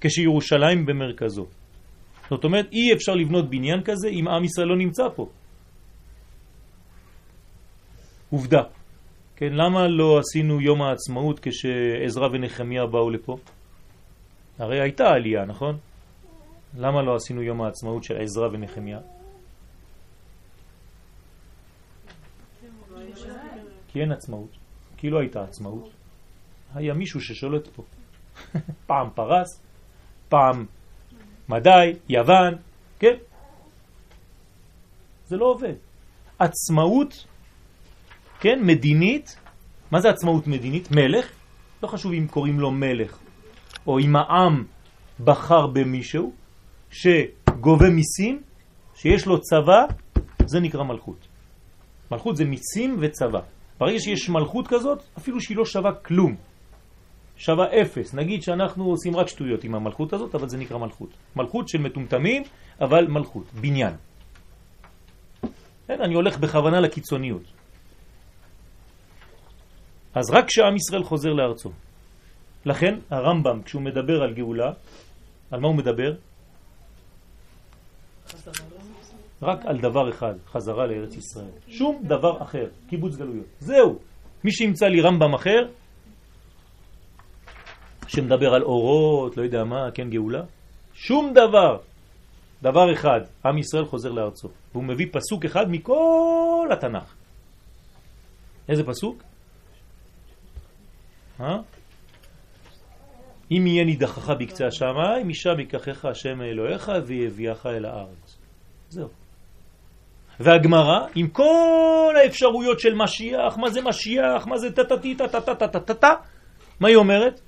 [0.00, 1.46] כשירושלים במרכזו.
[2.30, 5.28] זאת אומרת, אי אפשר לבנות בניין כזה אם עם ישראל לא נמצא פה.
[8.32, 8.62] עובדה.
[9.36, 13.36] כן, למה לא עשינו יום העצמאות כשעזרא ונחמיה באו לפה?
[14.58, 15.78] הרי הייתה עלייה, נכון?
[16.76, 18.98] למה לא עשינו יום העצמאות של עזרא ונחמיה?
[23.88, 24.50] כי אין עצמאות.
[24.96, 25.90] כי לא הייתה עצמאות.
[26.74, 27.82] היה מישהו ששולט פה.
[28.88, 29.60] פעם פרס,
[30.28, 30.66] פעם
[31.48, 32.54] מדי, יוון,
[32.98, 33.16] כן?
[35.26, 35.74] זה לא עובד.
[36.38, 37.26] עצמאות,
[38.42, 39.36] כן, מדינית,
[39.90, 40.88] מה זה עצמאות מדינית?
[40.90, 41.32] מלך,
[41.82, 43.18] לא חשוב אם קוראים לו מלך,
[43.86, 44.64] או אם העם
[45.24, 46.32] בחר במישהו
[46.90, 48.42] שגובה מיסים,
[48.94, 49.84] שיש לו צבא,
[50.46, 51.28] זה נקרא מלכות.
[52.10, 53.40] מלכות זה מיסים וצבא.
[53.78, 56.36] ברגע שיש מלכות כזאת, אפילו שהיא לא שווה כלום,
[57.36, 58.14] שווה אפס.
[58.14, 61.10] נגיד שאנחנו עושים רק שטויות עם המלכות הזאת, אבל זה נקרא מלכות.
[61.36, 62.42] מלכות של מטומטמים,
[62.80, 63.94] אבל מלכות, בניין.
[65.86, 67.61] כן, אני הולך בכוונה לקיצוניות.
[70.14, 71.70] אז רק כשעם ישראל חוזר לארצו.
[72.66, 74.72] לכן הרמב"ם, כשהוא מדבר על גאולה,
[75.50, 76.14] על מה הוא מדבר?
[79.42, 81.50] רק על דבר אחד, חזרה לארץ ישראל.
[81.68, 83.46] שום דבר אחר, קיבוץ גלויות.
[83.60, 83.98] זהו.
[84.44, 85.60] מי שימצא לי רמב"ם אחר,
[88.06, 90.42] שמדבר על אורות, לא יודע מה, כן גאולה,
[90.94, 91.78] שום דבר.
[92.62, 94.48] דבר אחד, עם ישראל חוזר לארצו.
[94.72, 97.14] והוא מביא פסוק אחד מכל התנ"ך.
[98.68, 99.22] איזה פסוק?
[101.40, 101.56] אה?
[103.50, 108.38] אם יהיה נידחך בקצה השמיים, משם ייקחך השם אלוהיך ויביאך אל הארץ.
[108.88, 109.08] זהו.
[110.40, 116.10] והגמרא, עם כל האפשרויות של משיח, מה זה משיח, מה זה טה-טה-טי, טה-טה-טה-טה-טה,
[116.80, 117.40] מה היא אומרת?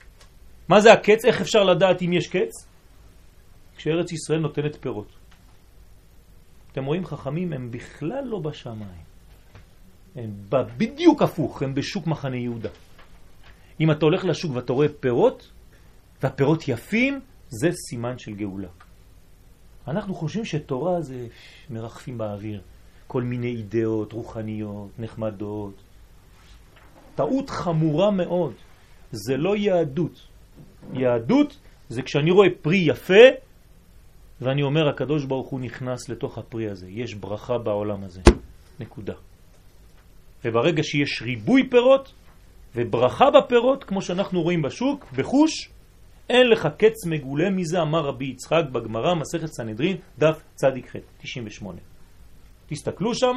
[0.68, 1.24] מה זה הקץ?
[1.24, 2.68] איך אפשר לדעת אם יש קץ?
[3.76, 5.12] כשארץ ישראל נותנת פירות.
[6.72, 9.04] אתם רואים, חכמים הם בכלל לא בשמיים.
[10.16, 12.68] הם בדיוק הפוך, הם בשוק מחנה יהודה.
[13.80, 15.50] אם אתה הולך לשוק ואתה רואה פירות,
[16.22, 18.68] והפירות יפים, זה סימן של גאולה.
[19.88, 21.26] אנחנו חושבים שתורה זה
[21.70, 22.60] מרחפים באוויר,
[23.06, 25.74] כל מיני אידאות רוחניות, נחמדות.
[27.14, 28.52] טעות חמורה מאוד,
[29.12, 30.26] זה לא יהדות.
[30.92, 31.56] יהדות
[31.88, 33.24] זה כשאני רואה פרי יפה,
[34.40, 36.86] ואני אומר, הקדוש ברוך הוא נכנס לתוך הפרי הזה.
[36.90, 38.20] יש ברכה בעולם הזה.
[38.80, 39.14] נקודה.
[40.44, 42.12] וברגע שיש ריבוי פירות
[42.74, 45.68] וברכה בפירות, כמו שאנחנו רואים בשוק, בחוש,
[46.30, 51.80] אין לך קץ מגולה מזה, אמר רבי יצחק בגמרא, מסכת סנהדרין, דף צדיק ח', 98.
[52.66, 53.36] תסתכלו שם,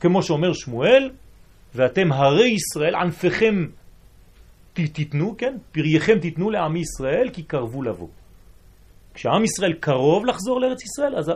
[0.00, 1.10] כמו שאומר שמואל,
[1.74, 3.66] ואתם הרי ישראל, ענפיכם
[4.72, 5.56] תיתנו, כן?
[5.72, 8.08] פרייכם תיתנו לעם ישראל, כי קרבו לבוא.
[9.14, 11.32] כשעם ישראל קרוב לחזור לארץ ישראל, אז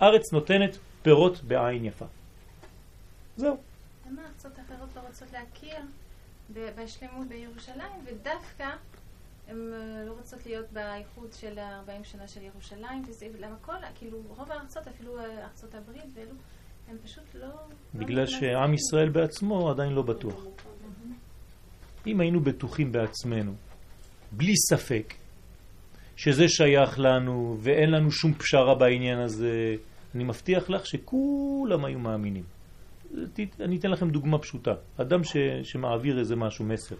[0.00, 2.06] הארץ נותנת פירות בעין יפה.
[3.36, 3.56] זהו.
[4.06, 5.78] למה ארצות אחרות לא רוצות להכיר
[6.50, 8.68] בשלמות בירושלים, ודווקא
[9.48, 13.02] הן אה, לא רוצות להיות באיחוד של 40 שנה של ירושלים,
[13.38, 16.34] למה כל, כאילו רוב הארצות, אפילו אה, ארצות הברית ואלו,
[16.88, 17.46] הם פשוט לא...
[17.46, 17.54] לא
[17.94, 20.44] בגלל שעם ישראל בעצמו עדיין לא בטוח.
[22.06, 23.54] אם היינו בטוחים בעצמנו,
[24.32, 25.14] בלי ספק,
[26.16, 29.74] שזה שייך לנו ואין לנו שום פשרה בעניין הזה,
[30.14, 32.44] אני מבטיח לך שכולם היו מאמינים.
[33.60, 34.74] אני אתן לכם דוגמה פשוטה.
[34.96, 36.94] אדם ש, שמעביר איזה משהו, מסר,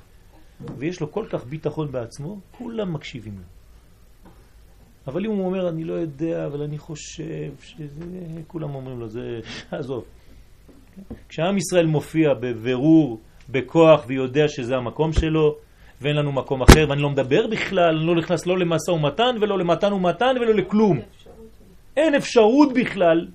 [0.76, 3.44] ויש לו כל כך ביטחון בעצמו, כולם מקשיבים לו.
[5.06, 8.04] אבל אם הוא אומר, אני לא יודע, אבל אני חושב שזה...
[8.46, 9.40] כולם אומרים לו, זה...
[9.70, 10.04] עזוב.
[11.28, 15.56] כשעם ישראל מופיע בבירור, בכוח, ויודע שזה המקום שלו,
[16.00, 19.58] ואין לנו מקום אחר, ואני לא מדבר בכלל, אני לא נכנס לא למשא ומתן, ולא
[19.58, 21.00] למתן ומתן, ולא לכלום.
[21.96, 23.28] אין אפשרות בכלל,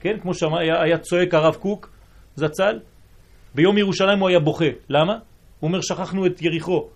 [0.00, 1.90] כן, כמו שהיה צועק הרב קוק,
[2.36, 2.80] זצ"ל,
[3.54, 4.70] ביום ירושלים הוא היה בוכה.
[4.88, 5.12] למה?
[5.12, 6.88] הוא אומר, שכחנו את יריחו,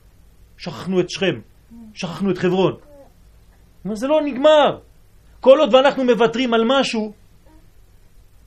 [0.59, 1.41] שכחנו את שכם,
[1.95, 2.73] שכחנו את חברון.
[3.85, 4.79] אומר, זה לא נגמר.
[5.41, 7.13] כל עוד ואנחנו מוותרים על משהו,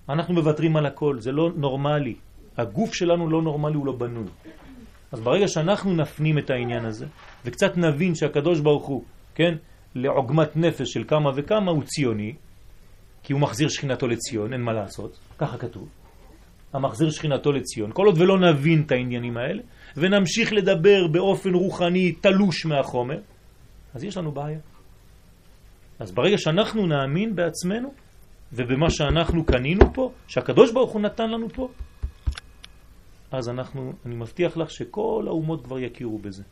[0.09, 2.15] אנחנו מוותרים על הכל, זה לא נורמלי.
[2.57, 4.27] הגוף שלנו לא נורמלי, הוא לא בנוי.
[5.11, 7.05] אז ברגע שאנחנו נפנים את העניין הזה,
[7.45, 9.03] וקצת נבין שהקדוש ברוך הוא,
[9.35, 9.55] כן,
[9.95, 12.33] לעוגמת נפש של כמה וכמה הוא ציוני,
[13.23, 15.89] כי הוא מחזיר שכינתו לציון, אין מה לעשות, ככה כתוב.
[16.73, 17.91] המחזיר שכינתו לציון.
[17.93, 19.63] כל עוד ולא נבין את העניינים האלה,
[19.97, 23.19] ונמשיך לדבר באופן רוחני תלוש מהחומר,
[23.93, 24.59] אז יש לנו בעיה.
[25.99, 27.93] אז ברגע שאנחנו נאמין בעצמנו,
[28.53, 31.69] ובמה שאנחנו קנינו פה, שהקדוש ברוך הוא נתן לנו פה,
[33.31, 36.43] אז אנחנו, אני מבטיח לך שכל האומות כבר יכירו בזה.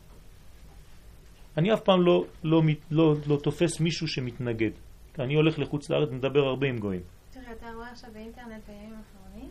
[1.58, 4.70] אני אף פעם לא, לא, לא, לא תופס מישהו שמתנגד.
[5.18, 7.02] אני הולך לחוץ לארץ, מדבר הרבה עם גויים.
[7.30, 9.50] תראה, אתה רואה עכשיו באינטרנט בימים האחרונים,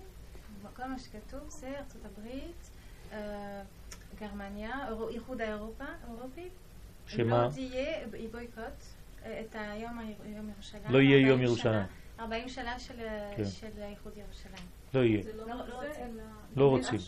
[0.76, 2.70] כל מה שכתוב זה ארצות הברית,
[3.12, 3.62] אה,
[4.20, 6.54] גרמניה, איחוד האירופה, האירופית.
[7.08, 7.46] שמה?
[7.46, 8.64] לא תהיה, היא בויקוט
[9.26, 10.00] אה, את היום
[10.56, 10.84] ירושלים.
[10.90, 11.86] לא יהיה יום ירושלים.
[12.20, 12.94] 40 שנה של
[13.38, 13.44] כן.
[13.84, 14.66] איחוד ירושלים.
[14.94, 15.24] לא יהיה.
[15.36, 15.56] לא, לא,
[16.56, 17.00] לא רוצים.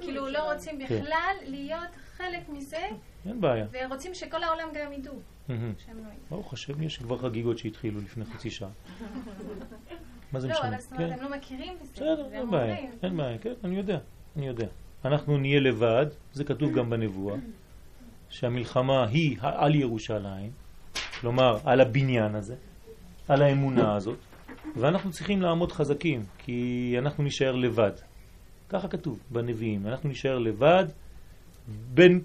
[0.00, 1.00] כאילו לא רוצים כן.
[1.00, 2.88] בכלל להיות חלק מזה.
[3.26, 3.66] אין בעיה.
[3.70, 5.20] ורוצים שכל העולם גם ידעו.
[5.48, 5.54] לא
[6.30, 8.68] ברוך השם, יש כבר חגיגות שהתחילו לפני חצי שעה.
[10.32, 10.62] מה זה משנה?
[10.62, 11.18] לא, אבל זאת אומרת, כן.
[11.18, 11.74] הם לא מכירים.
[11.82, 13.98] בסדר, אין בעיה, אין בעיה, כן, אני יודע,
[14.36, 14.66] אני יודע.
[15.04, 17.36] אנחנו נהיה לבד, זה כתוב גם בנבואה,
[18.28, 20.50] שהמלחמה היא על ירושלים,
[21.20, 22.54] כלומר על הבניין הזה,
[23.28, 24.18] על האמונה הזאת,
[24.76, 27.92] ואנחנו צריכים לעמוד חזקים, כי אנחנו נשאר לבד.
[28.68, 30.84] ככה כתוב בנביאים, אנחנו נשאר לבד
[31.68, 32.20] בין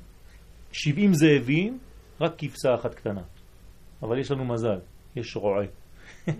[0.71, 1.79] 70 זאבים,
[2.21, 3.21] רק כבשה אחת קטנה.
[4.03, 4.79] אבל יש לנו מזל,
[5.15, 5.65] יש רועה.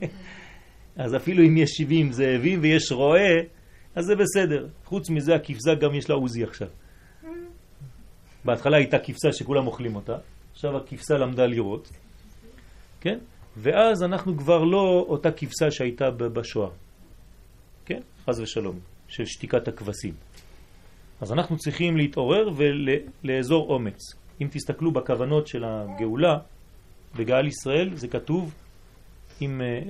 [0.95, 3.39] אז אפילו אם יש 70 זאבים ויש רועה,
[3.95, 4.67] אז זה בסדר.
[4.86, 6.67] חוץ מזה הכבשה גם יש לה עוזי עכשיו.
[8.45, 10.17] בהתחלה הייתה כבשה שכולם אוכלים אותה,
[10.51, 11.89] עכשיו הכבשה למדה לראות,
[13.01, 13.19] כן?
[13.57, 16.69] ואז אנחנו כבר לא אותה כבשה שהייתה בשואה,
[17.86, 17.99] כן?
[18.26, 20.13] חז ושלום, של שתיקת הכבשים.
[21.21, 24.22] אז אנחנו צריכים להתעורר ולאזור אומץ.
[24.42, 26.38] אם תסתכלו בכוונות של הגאולה,
[27.16, 28.54] בגאל ישראל זה כתוב
[29.40, 29.82] עם, אה,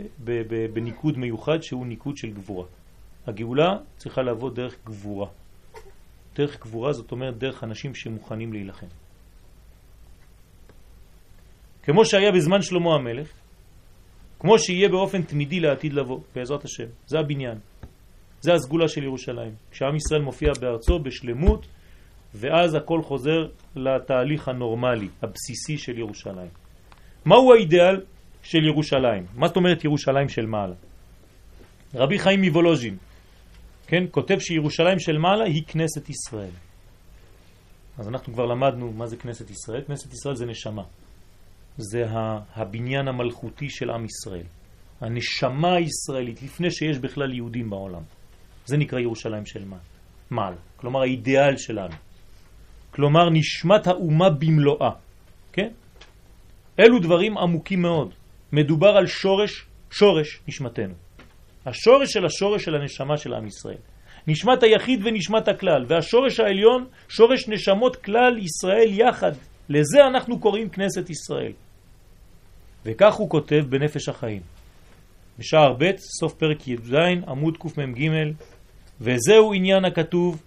[0.73, 2.65] בניקוד מיוחד שהוא ניקוד של גבורה.
[3.27, 5.27] הגאולה צריכה לעבוד דרך גבורה.
[6.35, 8.87] דרך קבורה זאת אומרת דרך אנשים שמוכנים להילחם.
[11.83, 13.31] כמו שהיה בזמן שלמה המלך,
[14.39, 16.87] כמו שיהיה באופן תמידי לעתיד לבוא, בעזרת השם.
[17.07, 17.57] זה הבניין.
[18.41, 19.55] זה הסגולה של ירושלים.
[19.71, 21.67] כשעם ישראל מופיע בארצו בשלמות,
[22.35, 26.49] ואז הכל חוזר לתהליך הנורמלי, הבסיסי של ירושלים.
[27.25, 28.01] מהו האידאל
[28.43, 29.25] של ירושלים?
[29.35, 30.75] מה זאת אומרת ירושלים של מעלה?
[31.95, 32.97] רבי חיים מוולוז'ין,
[33.87, 36.51] כן, כותב שירושלים של מעלה היא כנסת ישראל.
[37.97, 39.81] אז אנחנו כבר למדנו מה זה כנסת ישראל.
[39.87, 40.83] כנסת ישראל זה נשמה.
[41.77, 42.03] זה
[42.55, 44.45] הבניין המלכותי של עם ישראל.
[45.01, 48.01] הנשמה הישראלית, לפני שיש בכלל יהודים בעולם.
[48.65, 49.65] זה נקרא ירושלים של
[50.31, 50.55] מעלה.
[50.75, 51.95] כלומר האידיאל שלנו.
[52.95, 54.89] כלומר נשמת האומה במלואה.
[55.53, 55.69] כן?
[56.79, 58.13] אלו דברים עמוקים מאוד.
[58.51, 60.93] מדובר על שורש, שורש נשמתנו.
[61.65, 63.77] השורש של השורש של הנשמה של עם ישראל.
[64.27, 69.31] נשמת היחיד ונשמת הכלל, והשורש העליון, שורש נשמות כלל ישראל יחד.
[69.69, 71.51] לזה אנחנו קוראים כנסת ישראל.
[72.85, 74.41] וכך הוא כותב בנפש החיים.
[75.39, 76.93] בשער ב', סוף פרק י"ז,
[77.27, 78.09] עמוד קמ"ג,
[79.01, 80.43] וזהו עניין הכתוב,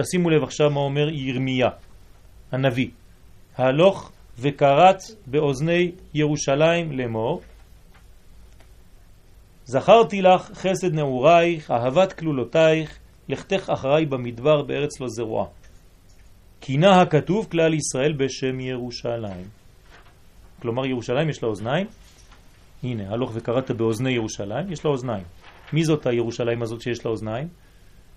[0.00, 1.68] תשימו לב עכשיו מה אומר ירמיה,
[2.52, 2.88] הנביא.
[3.56, 7.42] הלוך וקראת באוזני ירושלים לאמור,
[9.64, 15.46] זכרתי לך חסד נעורייך, אהבת כלולותייך, לכתך אחריי במדבר בארץ לא זרועה.
[16.60, 19.46] קינה הכתוב כלל ישראל בשם ירושלים.
[20.62, 21.86] כלומר ירושלים יש לה אוזניים,
[22.82, 25.24] הנה, הלוך וקראת באוזני ירושלים, יש לה אוזניים.
[25.72, 27.48] מי זאת הירושלים הזאת שיש לה אוזניים?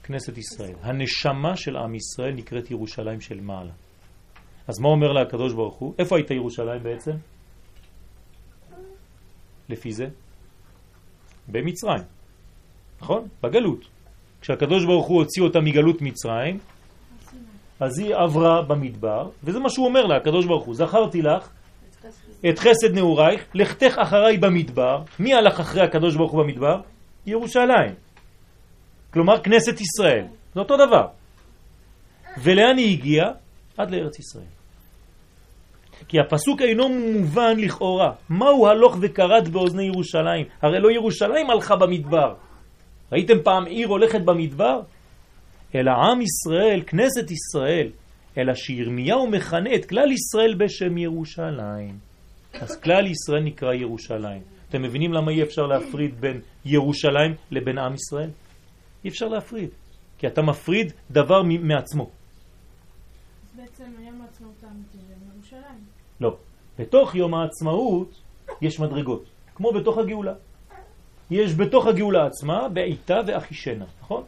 [0.03, 0.75] כנסת ישראל.
[0.81, 3.71] הנשמה של עם ישראל נקראת ירושלים של מעלה.
[4.67, 5.93] אז מה אומר לה הקדוש ברוך הוא?
[5.99, 7.11] איפה הייתה ירושלים בעצם?
[9.69, 10.05] לפי זה?
[11.47, 12.03] במצרים,
[13.01, 13.27] נכון?
[13.43, 13.87] בגלות.
[14.41, 16.59] כשהקדוש ברוך הוא הוציא אותה מגלות מצרים,
[17.79, 21.49] אז היא עברה במדבר, וזה מה שהוא אומר לה, הקדוש ברוך הוא, זכרתי לך
[22.49, 25.03] את חסד נעורייך, לכתך אחריי במדבר.
[25.19, 26.81] מי הלך אחרי הקדוש ברוך הוא במדבר?
[27.25, 27.93] ירושלים.
[29.13, 30.25] כלומר כנסת ישראל.
[30.53, 31.07] זה אותו דבר.
[32.43, 33.31] ולאן היא הגיעה?
[33.77, 34.45] עד לארץ ישראל.
[36.07, 38.11] כי הפסוק אינו מובן לכאורה.
[38.29, 40.45] מהו הלוך וקרת באוזני ירושלים?
[40.61, 42.33] הרי לא ירושלים הלכה במדבר.
[43.11, 44.81] ראיתם פעם עיר הולכת במדבר?
[45.75, 47.87] אלא עם ישראל, כנסת ישראל,
[48.37, 51.97] אלא שירמיהו מכנה את כלל ישראל בשם ירושלים.
[52.53, 54.41] אז כלל ישראל נקרא ירושלים.
[54.69, 58.29] אתם מבינים למה אי אפשר להפריד בין ירושלים לבין עם ישראל?
[59.03, 59.69] אי אפשר להפריד,
[60.17, 62.03] כי אתה מפריד דבר מעצמו.
[62.03, 65.83] אז בעצם היום העצמאות האמיתי זה ירושלים.
[66.21, 66.37] לא.
[66.79, 68.21] בתוך יום העצמאות
[68.61, 69.23] יש מדרגות,
[69.55, 70.33] כמו בתוך הגאולה.
[71.31, 74.23] יש בתוך הגאולה עצמה בעיטה ואחישנה, נכון?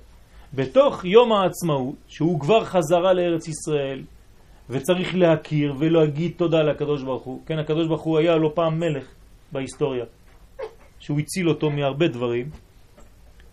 [0.54, 4.04] בתוך יום העצמאות, שהוא כבר חזרה לארץ ישראל,
[4.70, 7.42] וצריך להכיר ולהגיד תודה לקדוש ברוך הוא.
[7.46, 9.06] כן, הקדוש ברוך הוא היה לו פעם מלך
[9.52, 10.06] בהיסטוריה,
[11.00, 12.50] שהוא הציל אותו מהרבה דברים,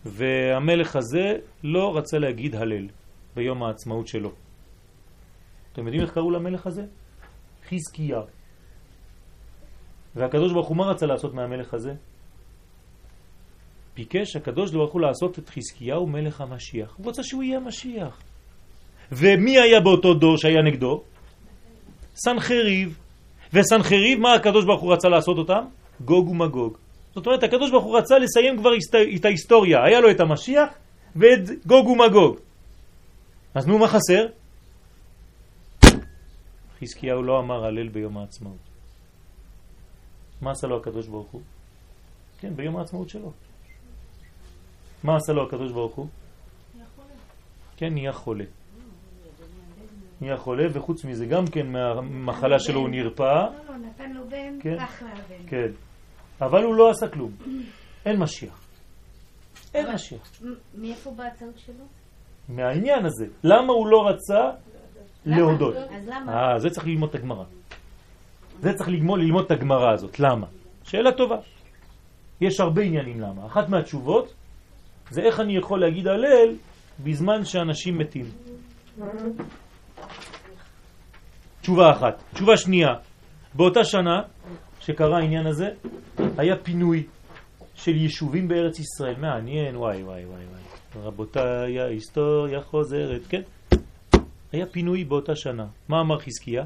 [0.05, 2.87] והמלך הזה לא רצה להגיד הלל
[3.35, 4.31] ביום העצמאות שלו.
[5.73, 6.81] אתם יודעים איך קראו למלך הזה?
[7.69, 8.21] חזקיה.
[10.15, 11.93] והקדוש ברוך הוא מה רצה לעשות מהמלך הזה?
[13.95, 16.95] ביקש הקדוש ברוך הוא לעשות את חזקיהו מלך המשיח.
[16.97, 18.21] הוא רוצה שהוא יהיה משיח.
[19.11, 21.03] ומי היה באותו דור שהיה נגדו?
[22.15, 22.99] סנחריב.
[23.53, 25.63] וסנחריב, מה הקדוש ברוך הוא רצה לעשות אותם?
[26.01, 26.77] גוג ומגוג.
[27.15, 28.69] זאת אומרת, הקדוש ברוך הוא רצה לסיים כבר
[29.15, 29.83] את ההיסטוריה.
[29.83, 30.69] היה לו את המשיח
[31.15, 32.37] ואת גוג ומגוג.
[33.53, 34.27] אז נו, מה חסר?
[36.81, 38.57] חזקיהו לא אמר הלל ביום העצמאות.
[40.41, 41.41] מה עשה לו הקדוש ברוך הוא?
[42.39, 43.31] כן, ביום העצמאות שלו.
[45.03, 46.07] מה עשה לו הקדוש ברוך הוא?
[47.77, 48.43] כן, נהיה חולה.
[50.21, 53.23] נהיה חולה, וחוץ מזה גם כן מהמחלה שלו הוא נרפא.
[53.23, 55.47] לא, לא, נתן לו בן, כן, כך לבן.
[55.47, 55.71] כן.
[56.41, 57.31] אבל הוא לא עשה כלום.
[58.05, 58.67] אין משיח.
[59.73, 60.31] אין משיח.
[60.75, 61.85] מאיפה באה הטעות שלו?
[62.49, 63.25] מהעניין הזה.
[63.43, 64.49] למה הוא לא רצה
[65.25, 65.75] להודות?
[65.75, 66.33] אז למה?
[66.33, 67.43] אה, זה צריך ללמוד את הגמרא.
[68.59, 70.19] זה צריך ללמוד את הגמרא הזאת.
[70.19, 70.47] למה?
[70.83, 71.35] שאלה טובה.
[72.41, 73.45] יש הרבה עניינים למה.
[73.45, 74.33] אחת מהתשובות
[75.09, 76.55] זה איך אני יכול להגיד הלל
[77.03, 78.25] בזמן שאנשים מתים.
[81.61, 82.23] תשובה אחת.
[82.33, 82.89] תשובה שנייה,
[83.53, 84.21] באותה שנה
[84.81, 85.69] שקרה העניין הזה,
[86.37, 87.03] היה פינוי
[87.75, 89.15] של יישובים בארץ ישראל.
[89.15, 91.05] מעניין, וואי וואי וואי וואי.
[91.05, 93.41] רבותיי, ההיסטוריה חוזרת, כן?
[94.51, 95.65] היה פינוי באותה שנה.
[95.87, 96.65] מה אמר חזקיה?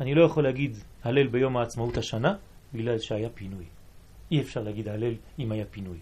[0.00, 2.34] אני לא יכול להגיד הלל ביום העצמאות השנה,
[2.74, 3.64] בגלל שהיה פינוי.
[4.30, 5.98] אי אפשר להגיד הלל אם היה פינוי.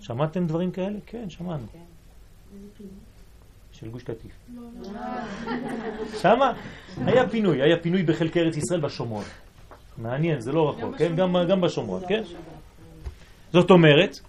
[0.00, 0.98] שמעתם דברים כאלה?
[1.06, 1.66] כן, שמענו.
[3.72, 4.32] של גוש קטיף.
[4.54, 4.88] לא, לא.
[6.22, 6.52] שמה
[7.06, 9.24] היה פינוי, היה פינוי בחלקי ארץ ישראל בשומרון.
[9.98, 11.16] מעניין, זה לא רחוק, כן?
[11.16, 12.22] גם, גם בשומרון, כן?
[13.52, 14.20] זאת אומרת,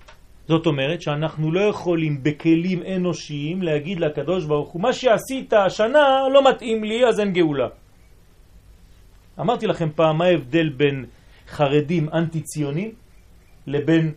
[0.47, 6.49] זאת אומרת שאנחנו לא יכולים בכלים אנושיים להגיד לקדוש ברוך הוא, מה שעשית השנה לא
[6.49, 7.68] מתאים לי, אז אין גאולה.
[9.39, 11.05] אמרתי לכם פעם מה ההבדל בין
[11.47, 12.91] חרדים אנטי-ציונים
[13.68, 14.12] לבין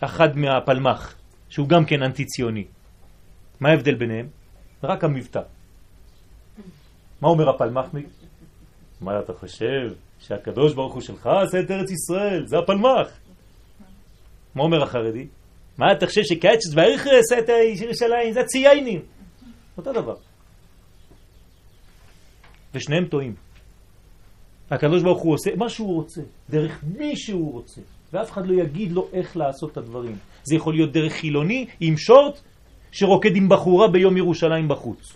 [0.00, 1.14] אחד מהפלמ"ח,
[1.48, 2.64] שהוא גם כן אנטי-ציוני.
[3.60, 4.26] מה ההבדל ביניהם?
[4.82, 5.40] רק המבטא.
[7.20, 7.86] מה אומר הפלמ"ח?
[9.00, 9.92] מה אתה חושב?
[10.20, 13.08] שהקדוש ברוך הוא שלך עשה את ארץ ישראל, זה הפלמ"ח.
[14.54, 15.26] מה אומר החרדי?
[15.78, 17.48] מה אתה חושב שקייצ'ס עשה את
[17.82, 18.32] ירושלים?
[18.32, 19.00] זה ציינים.
[19.76, 20.16] אותו דבר.
[22.74, 23.34] ושניהם טועים.
[24.70, 26.20] הקדוש ברוך הוא עושה מה שהוא רוצה,
[26.50, 27.80] דרך מי שהוא רוצה,
[28.12, 30.16] ואף אחד לא יגיד לו איך לעשות את הדברים.
[30.42, 32.40] זה יכול להיות דרך חילוני עם שורט
[32.92, 35.12] שרוקד עם בחורה ביום ירושלים בחוץ.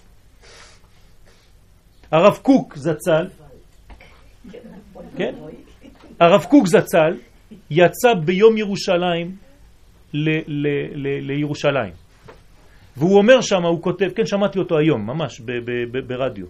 [2.10, 3.26] הרב קוק זצ"ל,
[5.16, 5.34] כן?
[6.20, 7.16] הרב קוק זצ"ל
[7.70, 9.36] יצא ביום ירושלים
[11.22, 11.92] לירושלים.
[12.96, 15.40] והוא אומר שם, הוא כותב, כן, שמעתי אותו היום, ממש,
[16.06, 16.46] ברדיו,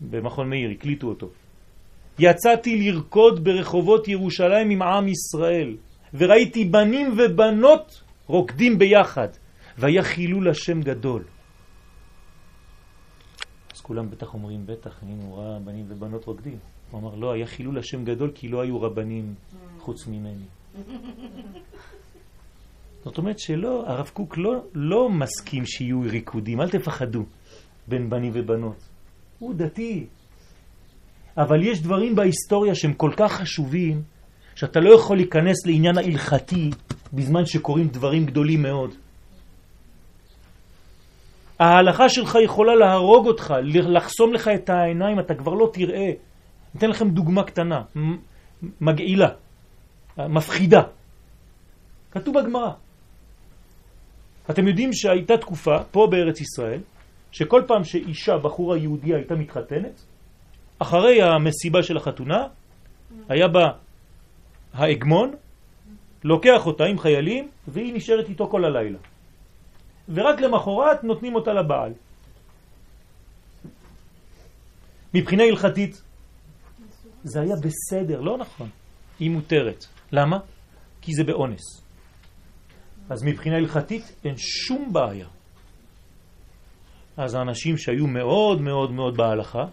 [0.00, 1.26] במכון מאיר, הקליטו אותו.
[2.18, 5.76] יצאתי לרקוד ברחובות ירושלים עם עם ישראל,
[6.14, 9.28] וראיתי בנים ובנות רוקדים ביחד,
[9.78, 11.24] והיה חילול השם גדול.
[13.74, 16.58] אז כולם בטח אומרים, בטח, הנה הוא ראה בנים ובנות רוקדים.
[16.90, 19.34] הוא אמר, לא, היה חילול השם גדול כי לא היו רבנים
[19.78, 20.44] חוץ ממני.
[23.04, 27.24] זאת אומרת שלא, הרב קוק לא, לא מסכים שיהיו ריקודים, אל תפחדו
[27.88, 28.88] בין בנים ובנות.
[29.38, 30.06] הוא דתי.
[31.36, 34.02] אבל יש דברים בהיסטוריה שהם כל כך חשובים,
[34.54, 36.70] שאתה לא יכול להיכנס לעניין ההלכתי
[37.12, 38.94] בזמן שקורים דברים גדולים מאוד.
[41.58, 46.10] ההלכה שלך יכולה להרוג אותך, לחסום לך את העיניים, אתה כבר לא תראה.
[46.78, 47.82] אתן לכם דוגמה קטנה,
[48.80, 49.28] מגעילה,
[50.18, 50.82] מפחידה.
[52.10, 52.70] כתוב בגמרא.
[54.50, 56.80] אתם יודעים שהייתה תקופה פה בארץ ישראל,
[57.32, 60.02] שכל פעם שאישה, בחורה יהודיה, הייתה מתחתנת,
[60.78, 62.46] אחרי המסיבה של החתונה,
[63.28, 63.66] היה בה
[64.74, 65.32] האגמון,
[66.24, 68.98] לוקח אותה עם חיילים, והיא נשארת איתו כל הלילה.
[70.08, 71.92] ורק למחרת נותנים אותה לבעל.
[75.14, 76.02] מבחינה הלכתית,
[77.24, 78.68] זה היה בסדר, לא נכון.
[79.18, 79.84] היא מותרת.
[80.12, 80.38] למה?
[81.00, 81.82] כי זה באונס.
[83.10, 85.26] אז מבחינה הלכתית אין שום בעיה.
[87.16, 89.64] אז האנשים שהיו מאוד מאוד מאוד בהלכה,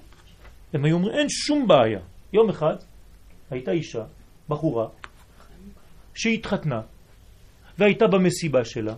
[0.74, 2.00] הם היו אומרים, אין שום בעיה.
[2.34, 2.76] יום אחד
[3.52, 4.04] הייתה אישה,
[4.50, 4.88] בחורה,
[6.14, 6.82] שהתחתנה,
[7.78, 8.96] והייתה במסיבה שלה,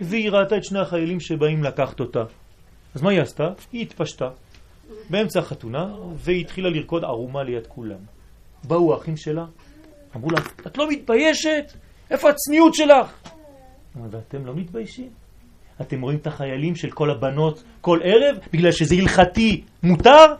[0.00, 2.22] והיא ראתה את שני החיילים שבאים לקחת אותה.
[2.94, 3.44] אז מה היא עשתה?
[3.72, 4.28] היא התפשטה
[5.10, 7.98] באמצע החתונה, והיא התחילה לרקוד ערומה ליד כולם.
[8.64, 9.44] באו האחים שלה,
[10.16, 11.72] אמרו לה, את לא מתביישת?
[12.10, 13.12] איפה הצניעות שלך?
[14.10, 15.10] ואתם לא מתביישים?
[15.80, 20.34] אתם רואים את החיילים של כל הבנות כל ערב בגלל שזה הלכתי מותר?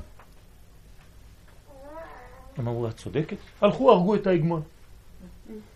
[2.59, 3.37] אמרו, את צודקת?
[3.61, 4.63] הלכו, הרגו את ההגמון.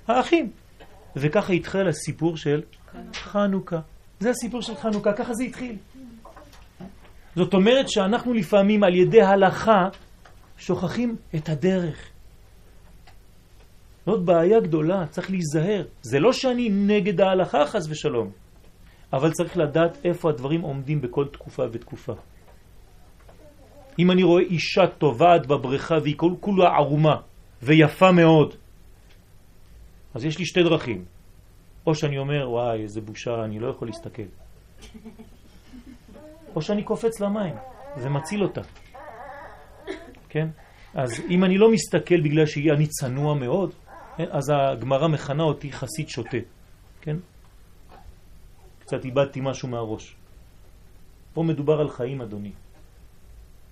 [0.09, 0.51] האחים.
[1.17, 2.63] וככה התחיל הסיפור של
[3.15, 3.81] חנוכה.
[4.21, 5.77] זה הסיפור של חנוכה, ככה זה התחיל.
[7.37, 9.89] זאת אומרת שאנחנו לפעמים על ידי הלכה
[10.59, 12.11] שוכחים את הדרך.
[14.07, 15.85] זאת בעיה גדולה, צריך להיזהר.
[16.03, 18.31] זה לא שאני נגד ההלכה חס ושלום,
[19.13, 22.13] אבל צריך לדעת איפה הדברים עומדים בכל תקופה ותקופה.
[23.99, 27.17] אם אני רואה אישה טובעת בבריכה והיא כולה ערומה
[27.63, 28.55] ויפה מאוד,
[30.15, 31.05] אז יש לי שתי דרכים.
[31.87, 34.23] או שאני אומר, וואי, איזה בושה, אני לא יכול להסתכל.
[36.57, 37.55] או שאני קופץ למים
[37.97, 38.61] ומציל אותה.
[40.29, 40.49] כן?
[40.95, 43.73] אז אם אני לא מסתכל בגלל שאני צנוע מאוד,
[44.17, 44.25] כן?
[44.31, 46.39] אז הגמרא מכנה אותי חסיד שוטה.
[47.01, 47.17] כן?
[48.79, 50.17] קצת איבדתי משהו מהראש.
[51.35, 52.53] פה מדובר על חיים, אדוני.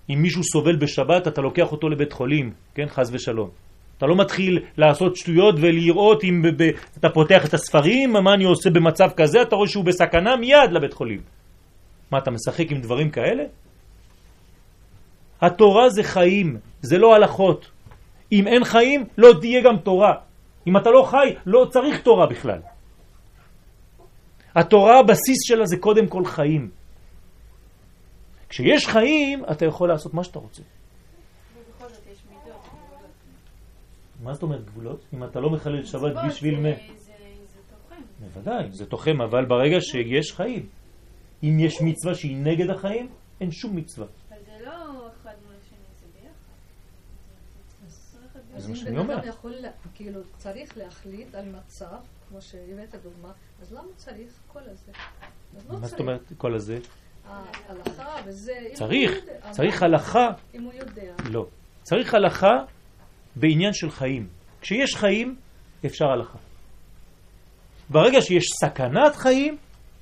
[0.09, 2.85] אם מישהו סובל בשבת, אתה לוקח אותו לבית חולים, כן?
[2.87, 3.49] חז ושלום.
[3.97, 8.43] אתה לא מתחיל לעשות שטויות ולראות אם ב- ב- אתה פותח את הספרים, מה אני
[8.43, 11.21] עושה במצב כזה, אתה רואה שהוא בסכנה, מיד לבית חולים.
[12.15, 13.43] מה, אתה משחק עם דברים כאלה?
[15.41, 17.71] התורה זה חיים, זה לא הלכות.
[18.31, 20.13] אם אין חיים, לא תהיה גם תורה.
[20.67, 22.59] אם אתה לא חי, לא צריך תורה בכלל.
[24.55, 26.71] התורה, הבסיס שלה זה קודם כל חיים.
[28.49, 30.63] כשיש חיים, אתה יכול לעשות מה שאתה רוצה.
[34.23, 35.05] מה זאת אומרת גבולות?
[35.13, 36.69] אם אתה לא מחלל שבת בשביל מה?
[36.69, 37.11] זה
[37.69, 38.01] תוכן.
[38.19, 40.84] בוודאי, זה תוחם, אבל ברגע שיש חיים.
[41.43, 43.09] אם יש מצווה שהיא נגד החיים,
[43.41, 44.07] אין שום מצווה.
[44.29, 44.71] אבל זה לא
[45.21, 46.35] אחד מול השני, זה ביחד.
[48.61, 49.13] זה מה שאני אומר.
[49.19, 49.53] אדם יכול,
[49.95, 51.95] כאילו, צריך להחליט על מצב,
[52.29, 53.31] כמו שהבאת דוגמה,
[53.61, 54.91] אז למה צריך כל הזה?
[55.57, 55.87] אז לא מה.
[55.87, 56.79] זאת אומרת כל הזה?
[57.27, 58.53] ההלכה וזה...
[58.73, 60.27] צריך, יודע- צריך אבל הלכה.
[60.53, 61.13] אם הוא יודע.
[61.29, 61.45] לא.
[61.83, 62.53] צריך הלכה
[63.35, 64.27] בעניין של חיים.
[64.61, 65.35] כשיש חיים,
[65.85, 66.37] אפשר הלכה.
[67.89, 69.57] ברגע שיש סכנת חיים,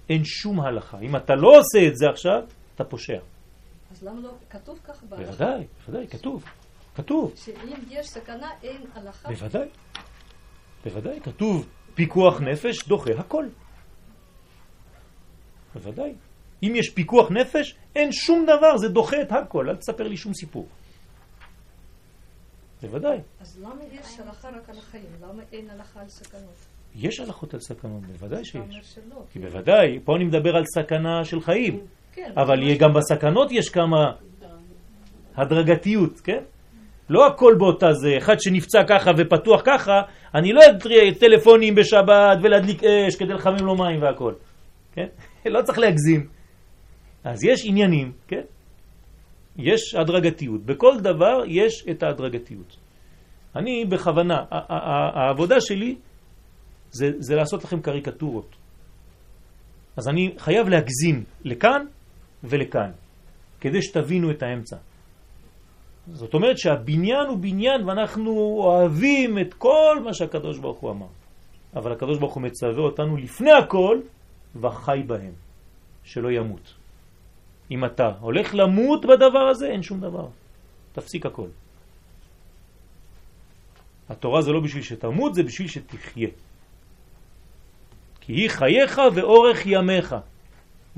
[0.10, 1.00] אין שום הלכה.
[1.00, 2.42] אם אתה לא עושה את זה עכשיו,
[2.76, 3.20] אתה פושע.
[3.92, 4.32] אז למה לא...
[4.50, 5.32] כתוב כך בהלכה.
[5.32, 6.44] בוודאי, בוודאי, כתוב.
[6.96, 7.34] כתוב.
[7.36, 9.30] שאם יש סכנה, אין הלכה.
[9.30, 9.68] בוודאי.
[10.86, 13.46] בוודאי, כתוב פיקוח נפש דוחה הכל.
[15.74, 16.14] בוודאי.
[16.64, 19.70] אם יש פיקוח נפש, אין שום דבר, זה דוחה את הכל.
[19.70, 20.68] אל תספר לי שום סיפור.
[22.82, 23.18] בוודאי.
[23.40, 25.06] אז למה יש הלכה רק על החיים?
[25.22, 26.56] למה אין הלכה על סכנות?
[26.96, 28.98] יש הלכות על סכנות, בוודאי שיש.
[29.32, 31.80] כי בוודאי, פה אני מדבר על סכנה של חיים.
[32.14, 34.12] כן, אבל גם בסכנות יש כמה
[35.36, 36.44] הדרגתיות, כן?
[37.10, 40.02] לא הכל באותה זה, אחד שנפצע ככה ופתוח ככה,
[40.36, 44.34] אני לא אתריע טלפונים בשבת ולהדליק אש כדי לחמם לו מים והכל,
[44.94, 45.08] כן?
[45.46, 46.28] לא צריך להגזים.
[47.24, 48.42] אז יש עניינים, כן?
[49.58, 50.66] יש הדרגתיות.
[50.66, 52.78] בכל דבר יש את ההדרגתיות.
[53.56, 55.96] אני בכוונה, העבודה שלי
[56.94, 58.56] זה, זה לעשות לכם קריקטורות.
[59.98, 61.86] אז אני חייב להגזים לכאן
[62.44, 62.92] ולכאן,
[63.62, 64.78] כדי שתבינו את האמצע.
[66.08, 71.08] זאת אומרת שהבניין הוא בניין ואנחנו אוהבים את כל מה שהקדוש ברוך הוא אמר.
[71.76, 73.98] אבל הקדוש ברוך הוא מצווה אותנו לפני הכל
[74.56, 75.34] וחי בהם,
[76.04, 76.74] שלא ימות.
[77.72, 80.28] אם אתה הולך למות בדבר הזה, אין שום דבר.
[80.94, 81.48] תפסיק הכל.
[84.10, 86.30] התורה זה לא בשביל שתמות, זה בשביל שתחיה.
[88.26, 90.16] כי היא חייך ואורך ימיך.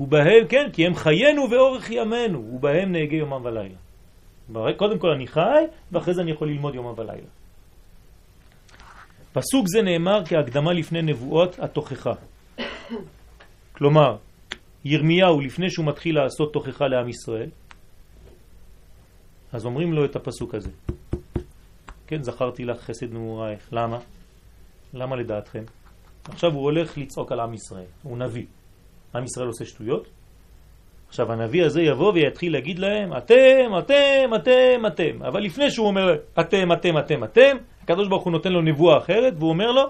[0.00, 4.72] ובהם, כן, כי הם חיינו ואורך ימינו, ובהם נהגה יומם ולילה.
[4.76, 7.28] קודם כל אני חי, ואחרי זה אני יכול ללמוד יומם ולילה.
[9.32, 12.12] פסוק זה נאמר כהקדמה לפני נבואות התוכחה.
[13.72, 14.16] כלומר,
[14.84, 17.50] ירמיהו, לפני שהוא מתחיל לעשות תוכחה לעם ישראל,
[19.52, 20.70] אז אומרים לו את הפסוק הזה.
[22.06, 23.68] כן, זכרתי לך חסד נעורייך.
[23.72, 23.98] למה?
[24.94, 25.62] למה לדעתכם?
[26.28, 28.46] עכשיו הוא הולך לצעוק על עם ישראל, הוא נביא.
[29.14, 30.08] עם ישראל עושה שטויות.
[31.08, 35.22] עכשיו הנביא הזה יבוא ויתחיל להגיד להם, אתם, אתם, אתם, אתם.
[35.22, 39.34] אבל לפני שהוא אומר, אתם, אתם, אתם, אתם, הקדוש ברוך הוא נותן לו נבואה אחרת,
[39.38, 39.82] והוא אומר לו,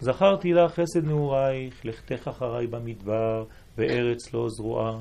[0.00, 3.44] זכרתי לך חסד נעורייך, לכתך אחריי במדבר,
[3.76, 4.98] בארץ לא זרועה.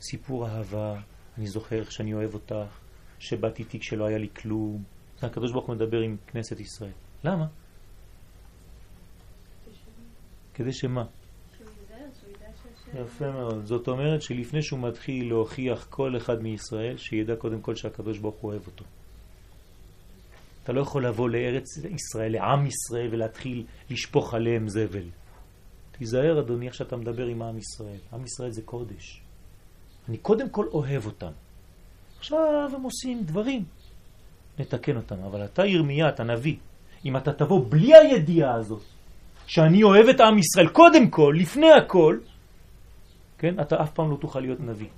[0.00, 0.94] סיפור אהבה,
[1.38, 2.78] אני זוכר איך שאני אוהב אותך,
[3.18, 4.82] שבאת איתי כשלא היה לי כלום.
[5.22, 6.92] הקדוש ברוך הוא מדבר עם כנסת ישראל.
[7.24, 7.44] למה?
[10.58, 11.04] כדי שמה?
[12.94, 13.66] יפה מאוד.
[13.66, 18.50] זאת אומרת שלפני שהוא מתחיל להוכיח כל אחד מישראל, שידע קודם כל שהקדוש ברוך הוא
[18.50, 18.84] אוהב אותו.
[20.64, 25.04] אתה לא יכול לבוא לארץ ישראל, לעם ישראל, ולהתחיל לשפוך עליהם זבל.
[25.92, 27.98] תיזהר, אדוני, איך שאתה מדבר עם עם ישראל.
[28.12, 29.22] עם ישראל זה קודש.
[30.08, 31.32] אני קודם כל אוהב אותם.
[32.18, 33.64] עכשיו הם עושים דברים,
[34.58, 35.16] נתקן אותם.
[35.18, 36.56] אבל אתה ירמיה, אתה נביא.
[37.04, 38.82] אם אתה תבוא בלי הידיעה הזאת,
[39.48, 42.18] שאני אוהב את עם ישראל קודם כל, לפני הכל,
[43.38, 44.88] כן, אתה אף פעם לא תוכל להיות נביא.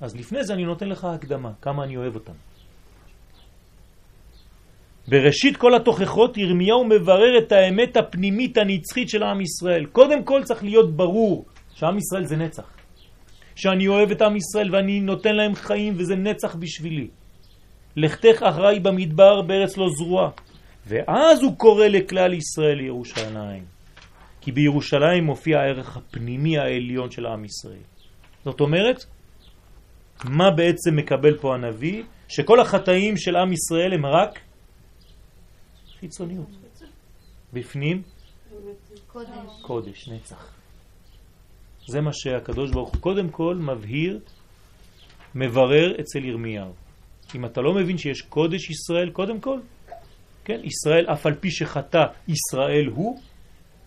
[0.00, 2.32] אז לפני זה אני נותן לך הקדמה, כמה אני אוהב אותם.
[5.08, 9.86] בראשית כל התוכחות ירמיהו מברר את האמת הפנימית הנצחית של עם ישראל.
[9.86, 11.44] קודם כל צריך להיות ברור
[11.74, 12.66] שעם ישראל זה נצח.
[13.54, 17.08] שאני אוהב את עם ישראל ואני נותן להם חיים וזה נצח בשבילי.
[17.96, 20.30] לכתך אחראי במדבר בארץ לא זרועה.
[20.86, 23.64] ואז הוא קורא לכלל ישראל לירושלים.
[24.40, 27.86] כי בירושלים מופיע הערך הפנימי העליון של עם ישראל.
[28.44, 29.04] זאת אומרת,
[30.24, 32.02] מה בעצם מקבל פה הנביא?
[32.28, 34.40] שכל החטאים של עם ישראל הם רק
[36.00, 36.46] חיצוניות.
[37.52, 38.02] בפנים
[39.06, 39.28] קודש.
[39.62, 40.52] קודש, נצח.
[41.86, 44.20] זה מה שהקדוש ברוך הוא קודם כל מבהיר,
[45.34, 46.72] מברר אצל ירמיהו.
[47.34, 49.58] אם אתה לא מבין שיש קודש ישראל קודם כל,
[50.44, 53.20] כן, ישראל אף על פי שחטא ישראל הוא,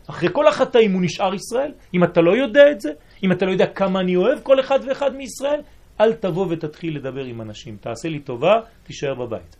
[0.09, 1.71] אחרי כל החטאים הוא נשאר ישראל.
[1.93, 2.91] אם אתה לא יודע את זה,
[3.23, 5.61] אם אתה לא יודע כמה אני אוהב כל אחד ואחד מישראל,
[6.01, 7.77] אל תבוא ותתחיל לדבר עם אנשים.
[7.81, 9.55] תעשה לי טובה, תישאר בבית.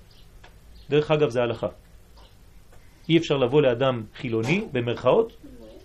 [0.90, 1.68] דרך אגב, זה הלכה.
[3.10, 5.34] אי אפשר לבוא לאדם חילוני, במרכאות,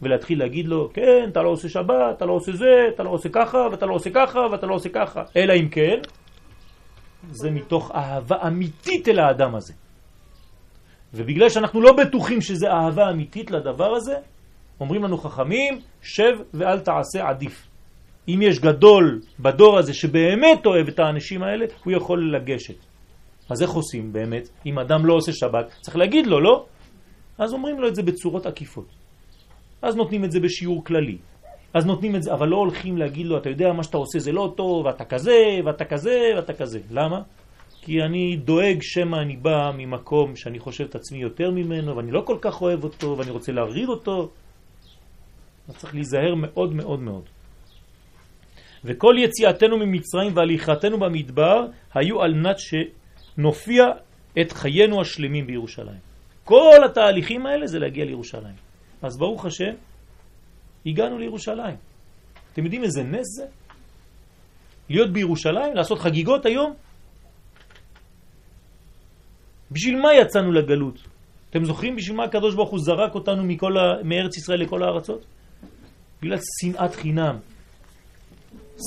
[0.03, 3.29] ולהתחיל להגיד לו, כן, אתה לא עושה שבת, אתה לא עושה זה, אתה לא עושה
[3.29, 5.23] ככה, ואתה לא עושה ככה, ואתה לא עושה ככה.
[5.37, 6.01] אלא אם כן,
[7.31, 9.73] זה מתוך אהבה אמיתית אל האדם הזה.
[11.15, 14.15] ובגלל שאנחנו לא בטוחים שזה אהבה אמיתית לדבר הזה,
[14.81, 17.67] אומרים לנו חכמים, שב ואל תעשה עדיף.
[18.29, 22.75] אם יש גדול בדור הזה שבאמת אוהב את האנשים האלה, הוא יכול לגשת.
[23.51, 24.49] אז איך עושים באמת?
[24.67, 26.65] אם אדם לא עושה שבת, צריך להגיד לו, לא?
[27.39, 28.87] אז אומרים לו את זה בצורות עקיפות.
[29.83, 31.19] אז נותנים את זה בשיעור כללי.
[31.75, 34.33] אז נותנים את זה, אבל לא הולכים להגיד לו, אתה יודע, מה שאתה עושה זה
[34.33, 36.81] לא טוב, ואתה כזה, ואתה כזה, ואתה כזה.
[36.91, 37.23] למה?
[37.83, 42.23] כי אני דואג שמא אני בא ממקום שאני חושב את עצמי יותר ממנו, ואני לא
[42.27, 44.31] כל כך אוהב אותו, ואני רוצה להרעיד אותו.
[45.69, 47.25] אז צריך להיזהר מאוד מאוד מאוד.
[48.85, 53.85] וכל יציאתנו ממצרים והליכתנו במדבר היו על נת שנופיע
[54.41, 55.99] את חיינו השלמים בירושלים.
[56.45, 58.55] כל התהליכים האלה זה להגיע לירושלים.
[59.03, 59.73] אז ברוך השם,
[60.87, 61.77] הגענו לירושלים.
[62.53, 63.47] אתם יודעים איזה נס זה?
[64.91, 66.75] להיות בירושלים, לעשות חגיגות היום?
[69.71, 70.99] בשביל מה יצאנו לגלות?
[71.51, 74.03] אתם זוכרים בשביל מה הקדוש ברוך הוא זרק אותנו מכל ה...
[74.05, 75.25] מארץ ישראל לכל הארצות?
[76.23, 77.37] בגלל שנאת חינם.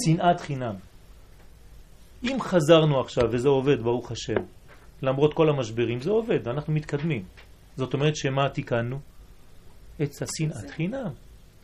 [0.06, 0.76] שנאת חינם.
[2.24, 4.42] אם חזרנו עכשיו, וזה עובד, ברוך השם,
[5.02, 7.24] למרות כל המשברים, זה עובד, אנחנו מתקדמים.
[7.76, 9.00] זאת אומרת שמה תיקנו?
[10.02, 11.10] את השנאת חינם.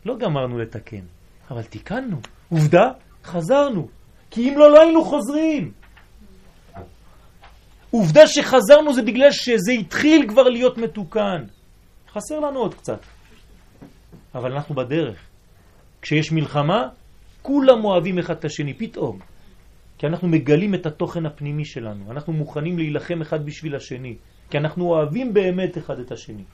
[0.04, 1.04] לא גמרנו לתקן,
[1.50, 2.20] אבל תיקנו.
[2.48, 2.90] עובדה,
[3.24, 3.88] חזרנו.
[4.30, 5.72] כי אם לא, לא היינו חוזרים.
[7.90, 11.44] עובדה שחזרנו זה בגלל שזה התחיל כבר להיות מתוקן.
[12.12, 13.00] חסר לנו עוד קצת.
[14.34, 15.18] אבל אנחנו בדרך.
[16.02, 16.88] כשיש מלחמה,
[17.42, 19.18] כולם אוהבים אחד את השני, פתאום.
[19.98, 22.10] כי אנחנו מגלים את התוכן הפנימי שלנו.
[22.10, 24.16] אנחנו מוכנים להילחם אחד בשביל השני.
[24.50, 26.44] כי אנחנו אוהבים באמת אחד את השני.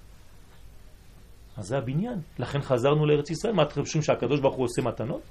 [1.57, 2.19] אז זה הבניין.
[2.39, 3.55] לכן חזרנו לארץ ישראל.
[3.55, 5.23] מה אתם חושבים שהקדוש ברוך הוא עושה מתנות?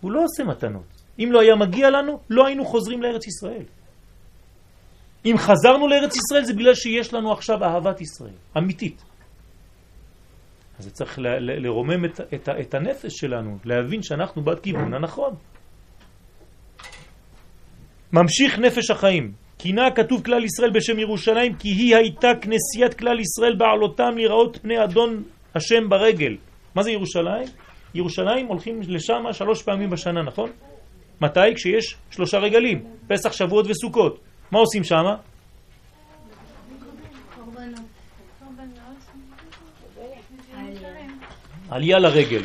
[0.00, 1.02] הוא לא עושה מתנות.
[1.18, 3.64] אם לא היה מגיע לנו, לא היינו חוזרים לארץ ישראל.
[5.26, 9.02] אם חזרנו לארץ ישראל זה בגלל שיש לנו עכשיו אהבת ישראל, אמיתית.
[10.78, 15.34] אז זה צריך לרומם את, את, את הנפש שלנו, להבין שאנחנו בכיוון הנכון.
[18.12, 19.32] ממשיך נפש החיים.
[19.58, 24.84] כינה כתוב כלל ישראל בשם ירושלים כי היא הייתה כנסיית כלל ישראל בעלותם לראות פני
[24.84, 25.22] אדון
[25.54, 26.36] השם ברגל.
[26.74, 27.48] מה זה ירושלים?
[27.94, 30.50] ירושלים הולכים לשם שלוש פעמים בשנה, נכון?
[31.20, 31.54] מתי?
[31.54, 34.20] כשיש שלושה רגלים, פסח, שבועות וסוכות.
[34.52, 35.04] מה עושים שם?
[41.70, 42.42] עלייה לרגל.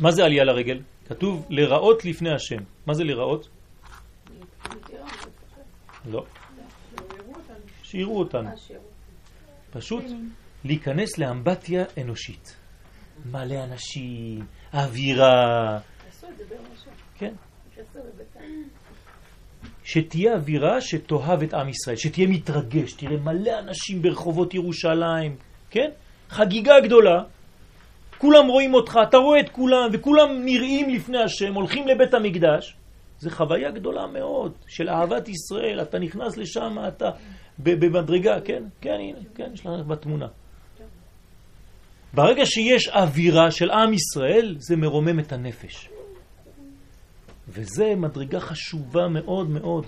[0.00, 0.80] מה זה עלייה לרגל?
[1.08, 2.62] כתוב לראות לפני השם.
[2.86, 3.48] מה זה לראות?
[6.10, 6.24] לא.
[7.82, 8.50] שיראו אותנו.
[9.70, 10.04] פשוט
[10.64, 12.56] להיכנס לאמבטיה אנושית.
[13.24, 15.78] מלא אנשים, אווירה.
[17.14, 17.34] כן.
[19.86, 25.36] שתהיה אווירה שתאהב את עם ישראל, שתהיה מתרגש, תראה מלא אנשים ברחובות ירושלים,
[25.70, 25.90] כן?
[26.28, 27.22] חגיגה גדולה,
[28.18, 32.76] כולם רואים אותך, אתה רואה את כולם, וכולם נראים לפני השם, הולכים לבית המקדש.
[33.18, 37.10] זה חוויה גדולה מאוד של אהבת ישראל, אתה נכנס לשם, אתה
[37.58, 40.26] במדרגה, כן, כן, הנה, כן, יש לך בתמונה.
[42.14, 45.88] ברגע שיש אווירה של עם ישראל, זה מרומם את הנפש.
[47.48, 49.86] וזה מדרגה חשובה מאוד מאוד.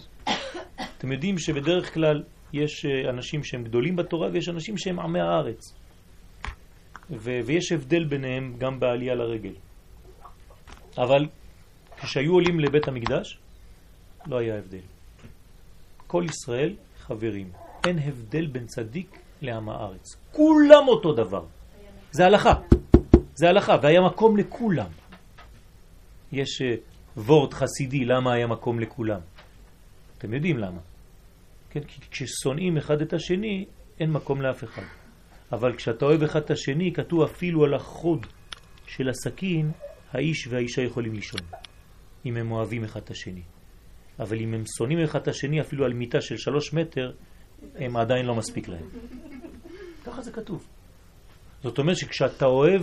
[0.98, 5.74] אתם יודעים שבדרך כלל יש אה, אנשים שהם גדולים בתורה ויש אנשים שהם עמי הארץ.
[7.10, 9.54] ו- ויש הבדל ביניהם גם בעלייה לרגל.
[10.98, 11.26] אבל
[12.00, 13.38] כשהיו עולים לבית המקדש,
[14.26, 14.80] לא היה הבדל.
[16.06, 17.50] כל ישראל חברים.
[17.86, 20.16] אין הבדל בין צדיק לעם הארץ.
[20.32, 21.44] כולם אותו דבר.
[22.10, 22.54] זה הלכה.
[23.34, 24.90] זה הלכה, והיה מקום לכולם.
[26.32, 26.62] יש
[27.18, 29.20] וורט חסידי, למה היה מקום לכולם?
[30.18, 30.80] אתם יודעים למה.
[31.70, 33.64] כן, כי כששונאים אחד את השני,
[34.00, 34.82] אין מקום לאף אחד.
[35.52, 38.26] אבל כשאתה אוהב אחד את השני, כתוב אפילו על החוד
[38.86, 39.70] של הסכין,
[40.12, 41.40] האיש והאישה יכולים לישון,
[42.26, 43.42] אם הם אוהבים אחד את השני.
[44.20, 47.12] אבל אם הם שונאים אחד את השני, אפילו על מיטה של שלוש מטר,
[47.74, 48.88] הם עדיין לא מספיק להם.
[50.04, 50.66] ככה זה כתוב.
[51.62, 52.82] זאת אומרת שכשאתה אוהב,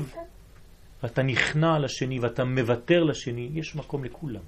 [1.05, 4.41] ואתה נכנע לשני ואתה מוותר לשני, יש מקום לכולם.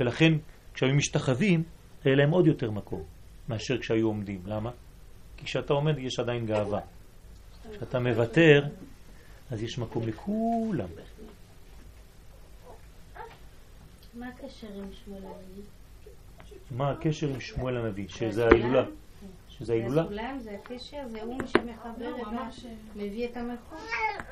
[0.00, 0.32] ולכן
[0.74, 1.62] כשהיו משתחווים,
[2.04, 3.02] היה להם עוד יותר מקום
[3.48, 4.42] מאשר כשהיו עומדים.
[4.46, 4.70] למה?
[5.36, 6.80] כי כשאתה עומד יש עדיין גאווה.
[7.72, 8.64] כשאתה מוותר,
[9.50, 10.88] אז יש מקום לכולם.
[14.14, 15.62] מה הקשר עם שמואל הנביא?
[16.70, 18.08] מה הקשר עם שמואל הנביא?
[18.08, 18.84] שזה ההילולה.
[19.58, 20.02] שזה ההילולה?
[20.02, 22.48] הסולם זה הקשר, זה הוא שמחבר את ה...
[22.96, 23.78] מביא את המלכות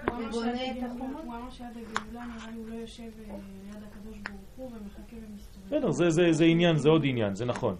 [0.06, 1.24] ובונה את החומות.
[1.24, 5.16] הוא אמר שעד הגאולה נראה לי הוא לא יושב אה, ליד הקדוש ברוך הוא ומחכה
[5.16, 5.66] ומסתובב.
[5.66, 7.76] בסדר, זה, זה, זה עניין, זה עוד עניין, זה נכון.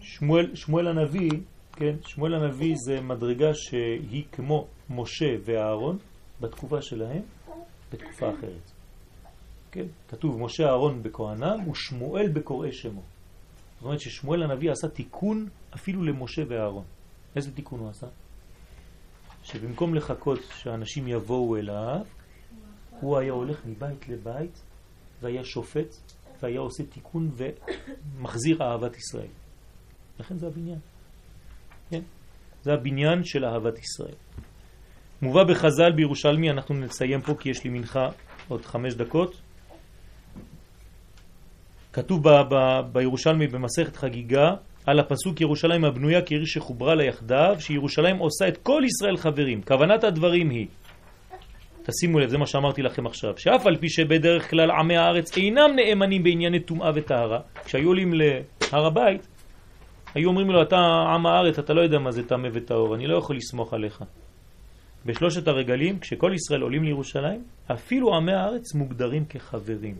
[0.00, 1.30] שמואל, שמואל הנביא,
[1.72, 5.98] כן, שמואל הנביא זה מדרגה שהיא כמו משה ואהרון
[6.40, 7.22] בתקופה שלהם,
[7.92, 8.70] בתקופה אחרת.
[9.70, 9.86] כן?
[10.08, 13.02] כתוב משה אהרון בכהניו ושמואל בקוראי שמו.
[13.76, 16.84] זאת אומרת ששמואל הנביא עשה תיקון אפילו למשה ואהרון.
[17.36, 18.06] איזה תיקון הוא עשה?
[19.42, 22.00] שבמקום לחכות שאנשים יבואו אליו,
[23.00, 24.62] הוא היה הולך מבית לבית
[25.20, 25.96] והיה שופט
[26.42, 29.28] והיה עושה תיקון ומחזיר אהבת ישראל.
[30.20, 30.78] לכן זה הבניין.
[31.90, 32.02] כן?
[32.62, 34.14] זה הבניין של אהבת ישראל.
[35.22, 38.08] מובא בחז"ל בירושלמי, אנחנו נסיים פה כי יש לי מנחה
[38.48, 39.40] עוד חמש דקות.
[41.96, 44.54] כתוב ב- ב- בירושלמי במסכת חגיגה
[44.86, 49.62] על הפסוק ירושלים הבנויה כעיר שחוברה לה יחדיו, שירושלים עושה את כל ישראל חברים.
[49.62, 50.66] כוונת הדברים היא,
[51.82, 55.70] תשימו לב, זה מה שאמרתי לכם עכשיו, שאף על פי שבדרך כלל עמי הארץ אינם
[55.76, 59.26] נאמנים בענייני טומאה וטהרה, כשהיו עולים להר הבית,
[60.14, 60.76] היו אומרים לו, אתה
[61.14, 64.04] עם הארץ, אתה לא יודע מה זה טמא וטהור, אני לא יכול לסמוך עליך.
[65.06, 69.94] בשלושת הרגלים, כשכל ישראל עולים לירושלים, אפילו עמי הארץ מוגדרים כחברים.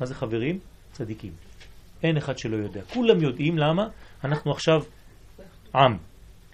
[0.00, 0.58] מה זה חברים?
[0.94, 1.32] צדיקים.
[2.02, 2.80] אין אחד שלא יודע.
[2.94, 3.88] כולם יודעים למה
[4.24, 4.82] אנחנו עכשיו
[5.74, 5.96] עם.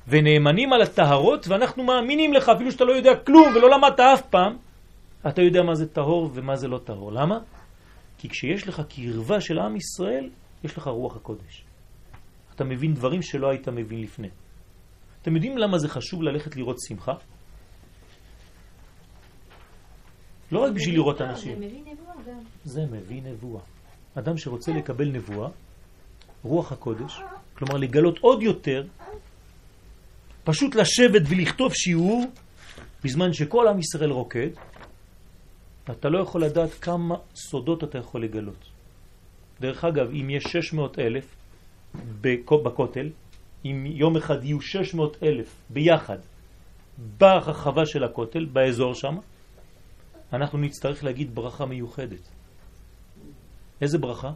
[0.09, 4.57] ונאמנים על הטהרות, ואנחנו מאמינים לך, אפילו שאתה לא יודע כלום ולא למדת אף פעם,
[5.29, 7.13] אתה יודע מה זה טהור ומה זה לא טהור.
[7.13, 7.39] למה?
[8.19, 10.31] כי כשיש לך קרבה של עם ישראל,
[10.65, 11.65] יש לך רוח הקודש.
[12.55, 14.29] אתה מבין דברים שלא היית מבין לפני.
[15.23, 17.13] אתם יודעים למה זה חשוב ללכת לראות שמחה?
[20.53, 21.59] לא רק בשביל לראות אנשים.
[22.65, 23.63] זה מביא נבואה
[24.15, 25.49] אדם שרוצה לקבל נבואה,
[26.43, 27.21] רוח הקודש,
[27.55, 28.85] כלומר לגלות עוד יותר,
[30.45, 32.25] פשוט לשבת ולכתוב שיעור
[33.05, 34.49] בזמן שכל עם ישראל רוקד,
[35.91, 38.65] אתה לא יכול לדעת כמה סודות אתה יכול לגלות.
[39.61, 41.25] דרך אגב, אם יש 600 אלף
[42.51, 43.09] בכותל,
[43.65, 46.19] אם יום אחד יהיו 600 אלף ביחד
[47.19, 49.17] ברחבה של הכותל, באזור שם,
[50.33, 52.40] אנחנו נצטרך להגיד ברכה מיוחדת.
[53.81, 54.33] איזה ברכה?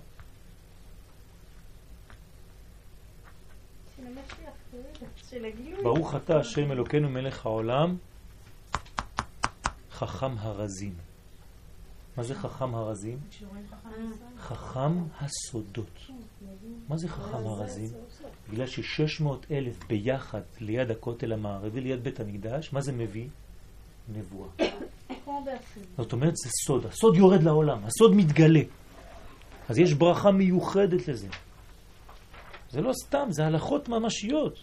[5.82, 7.96] ברוך אתה השם אלוקינו מלך העולם,
[9.90, 10.94] חכם הרזים.
[12.16, 13.18] מה זה חכם הרזים?
[14.38, 16.00] חכם הסודות.
[16.88, 17.90] מה זה חכם הרזים?
[18.50, 23.28] בגלל ש-600 אלף ביחד ליד הכותל המערבי, ליד בית המקדש, מה זה מביא?
[24.08, 24.48] נבואה.
[25.96, 26.86] זאת אומרת, זה סוד.
[26.86, 28.60] הסוד יורד לעולם, הסוד מתגלה.
[29.68, 31.28] אז יש ברכה מיוחדת לזה.
[32.70, 34.58] זה לא סתם, זה הלכות ממשיות.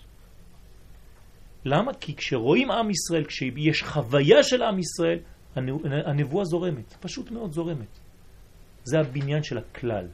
[1.66, 1.94] למה?
[1.94, 5.20] כי כשרואים עם ישראל, כשיש חוויה של עם ישראל,
[5.56, 5.70] הנ-
[6.06, 8.00] הנבואה זורמת, פשוט מאוד זורמת.
[8.84, 10.08] זה הבניין של הכלל.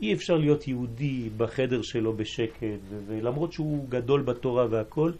[0.00, 2.62] אי אפשר להיות יהודי בחדר שלו בשקט,
[3.06, 5.12] ולמרות שהוא גדול בתורה והכל,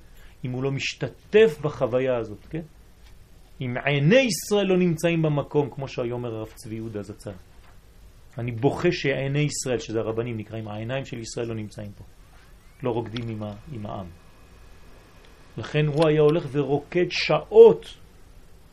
[0.44, 2.62] אם הוא לא משתתף בחוויה הזאת, כן?
[3.60, 7.30] אם עיני ישראל לא נמצאים במקום, כמו שהיום אומר הרב צבי יהודה זצ"ל.
[8.38, 12.04] אני בוכה שעיני ישראל, שזה הרבנים נקראים, העיניים של ישראל לא נמצאים פה.
[12.82, 14.06] לא רוקדים עם, ה, עם העם.
[15.56, 17.96] לכן הוא היה הולך ורוקד שעות.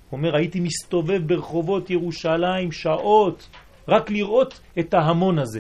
[0.10, 3.50] הוא אומר, הייתי מסתובב ברחובות ירושלים שעות,
[3.88, 5.60] רק לראות את ההמון הזה.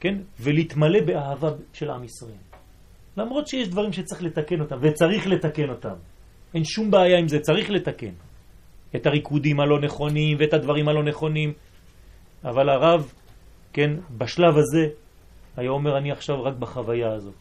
[0.00, 0.18] כן?
[0.40, 2.42] ולהתמלא באהבה של עם ישראל.
[3.16, 5.94] למרות שיש דברים שצריך לתקן אותם, וצריך לתקן אותם.
[6.54, 8.12] אין שום בעיה עם זה, צריך לתקן.
[8.96, 11.52] את הריקודים הלא נכונים ואת הדברים הלא נכונים.
[12.44, 13.12] אבל הרב,
[13.72, 14.86] כן, בשלב הזה,
[15.56, 17.34] היה אומר, אני עכשיו רק בחוויה הזאת.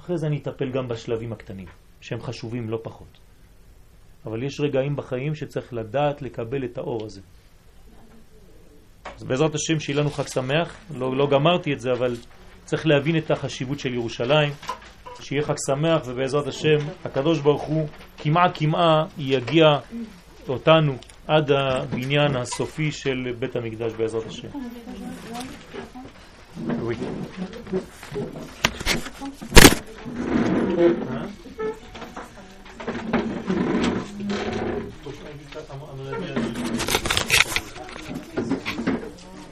[0.00, 1.66] אחרי זה אני אטפל גם בשלבים הקטנים,
[2.00, 3.18] שהם חשובים לא פחות.
[4.26, 7.20] אבל יש רגעים בחיים שצריך לדעת לקבל את האור הזה.
[9.16, 12.16] אז בעזרת השם שיהיה לנו חג שמח, לא, לא גמרתי את זה, אבל
[12.64, 14.52] צריך להבין את החשיבות של ירושלים,
[15.20, 17.88] שיהיה חג שמח, ובעזרת השם, הקדוש ברוך הוא,
[18.18, 19.66] כמעה כמעה יגיע
[20.48, 20.92] אותנו
[21.28, 24.48] עד הבניין הסופי של בית המקדש בעזרת השם.
[36.28, 36.67] Hein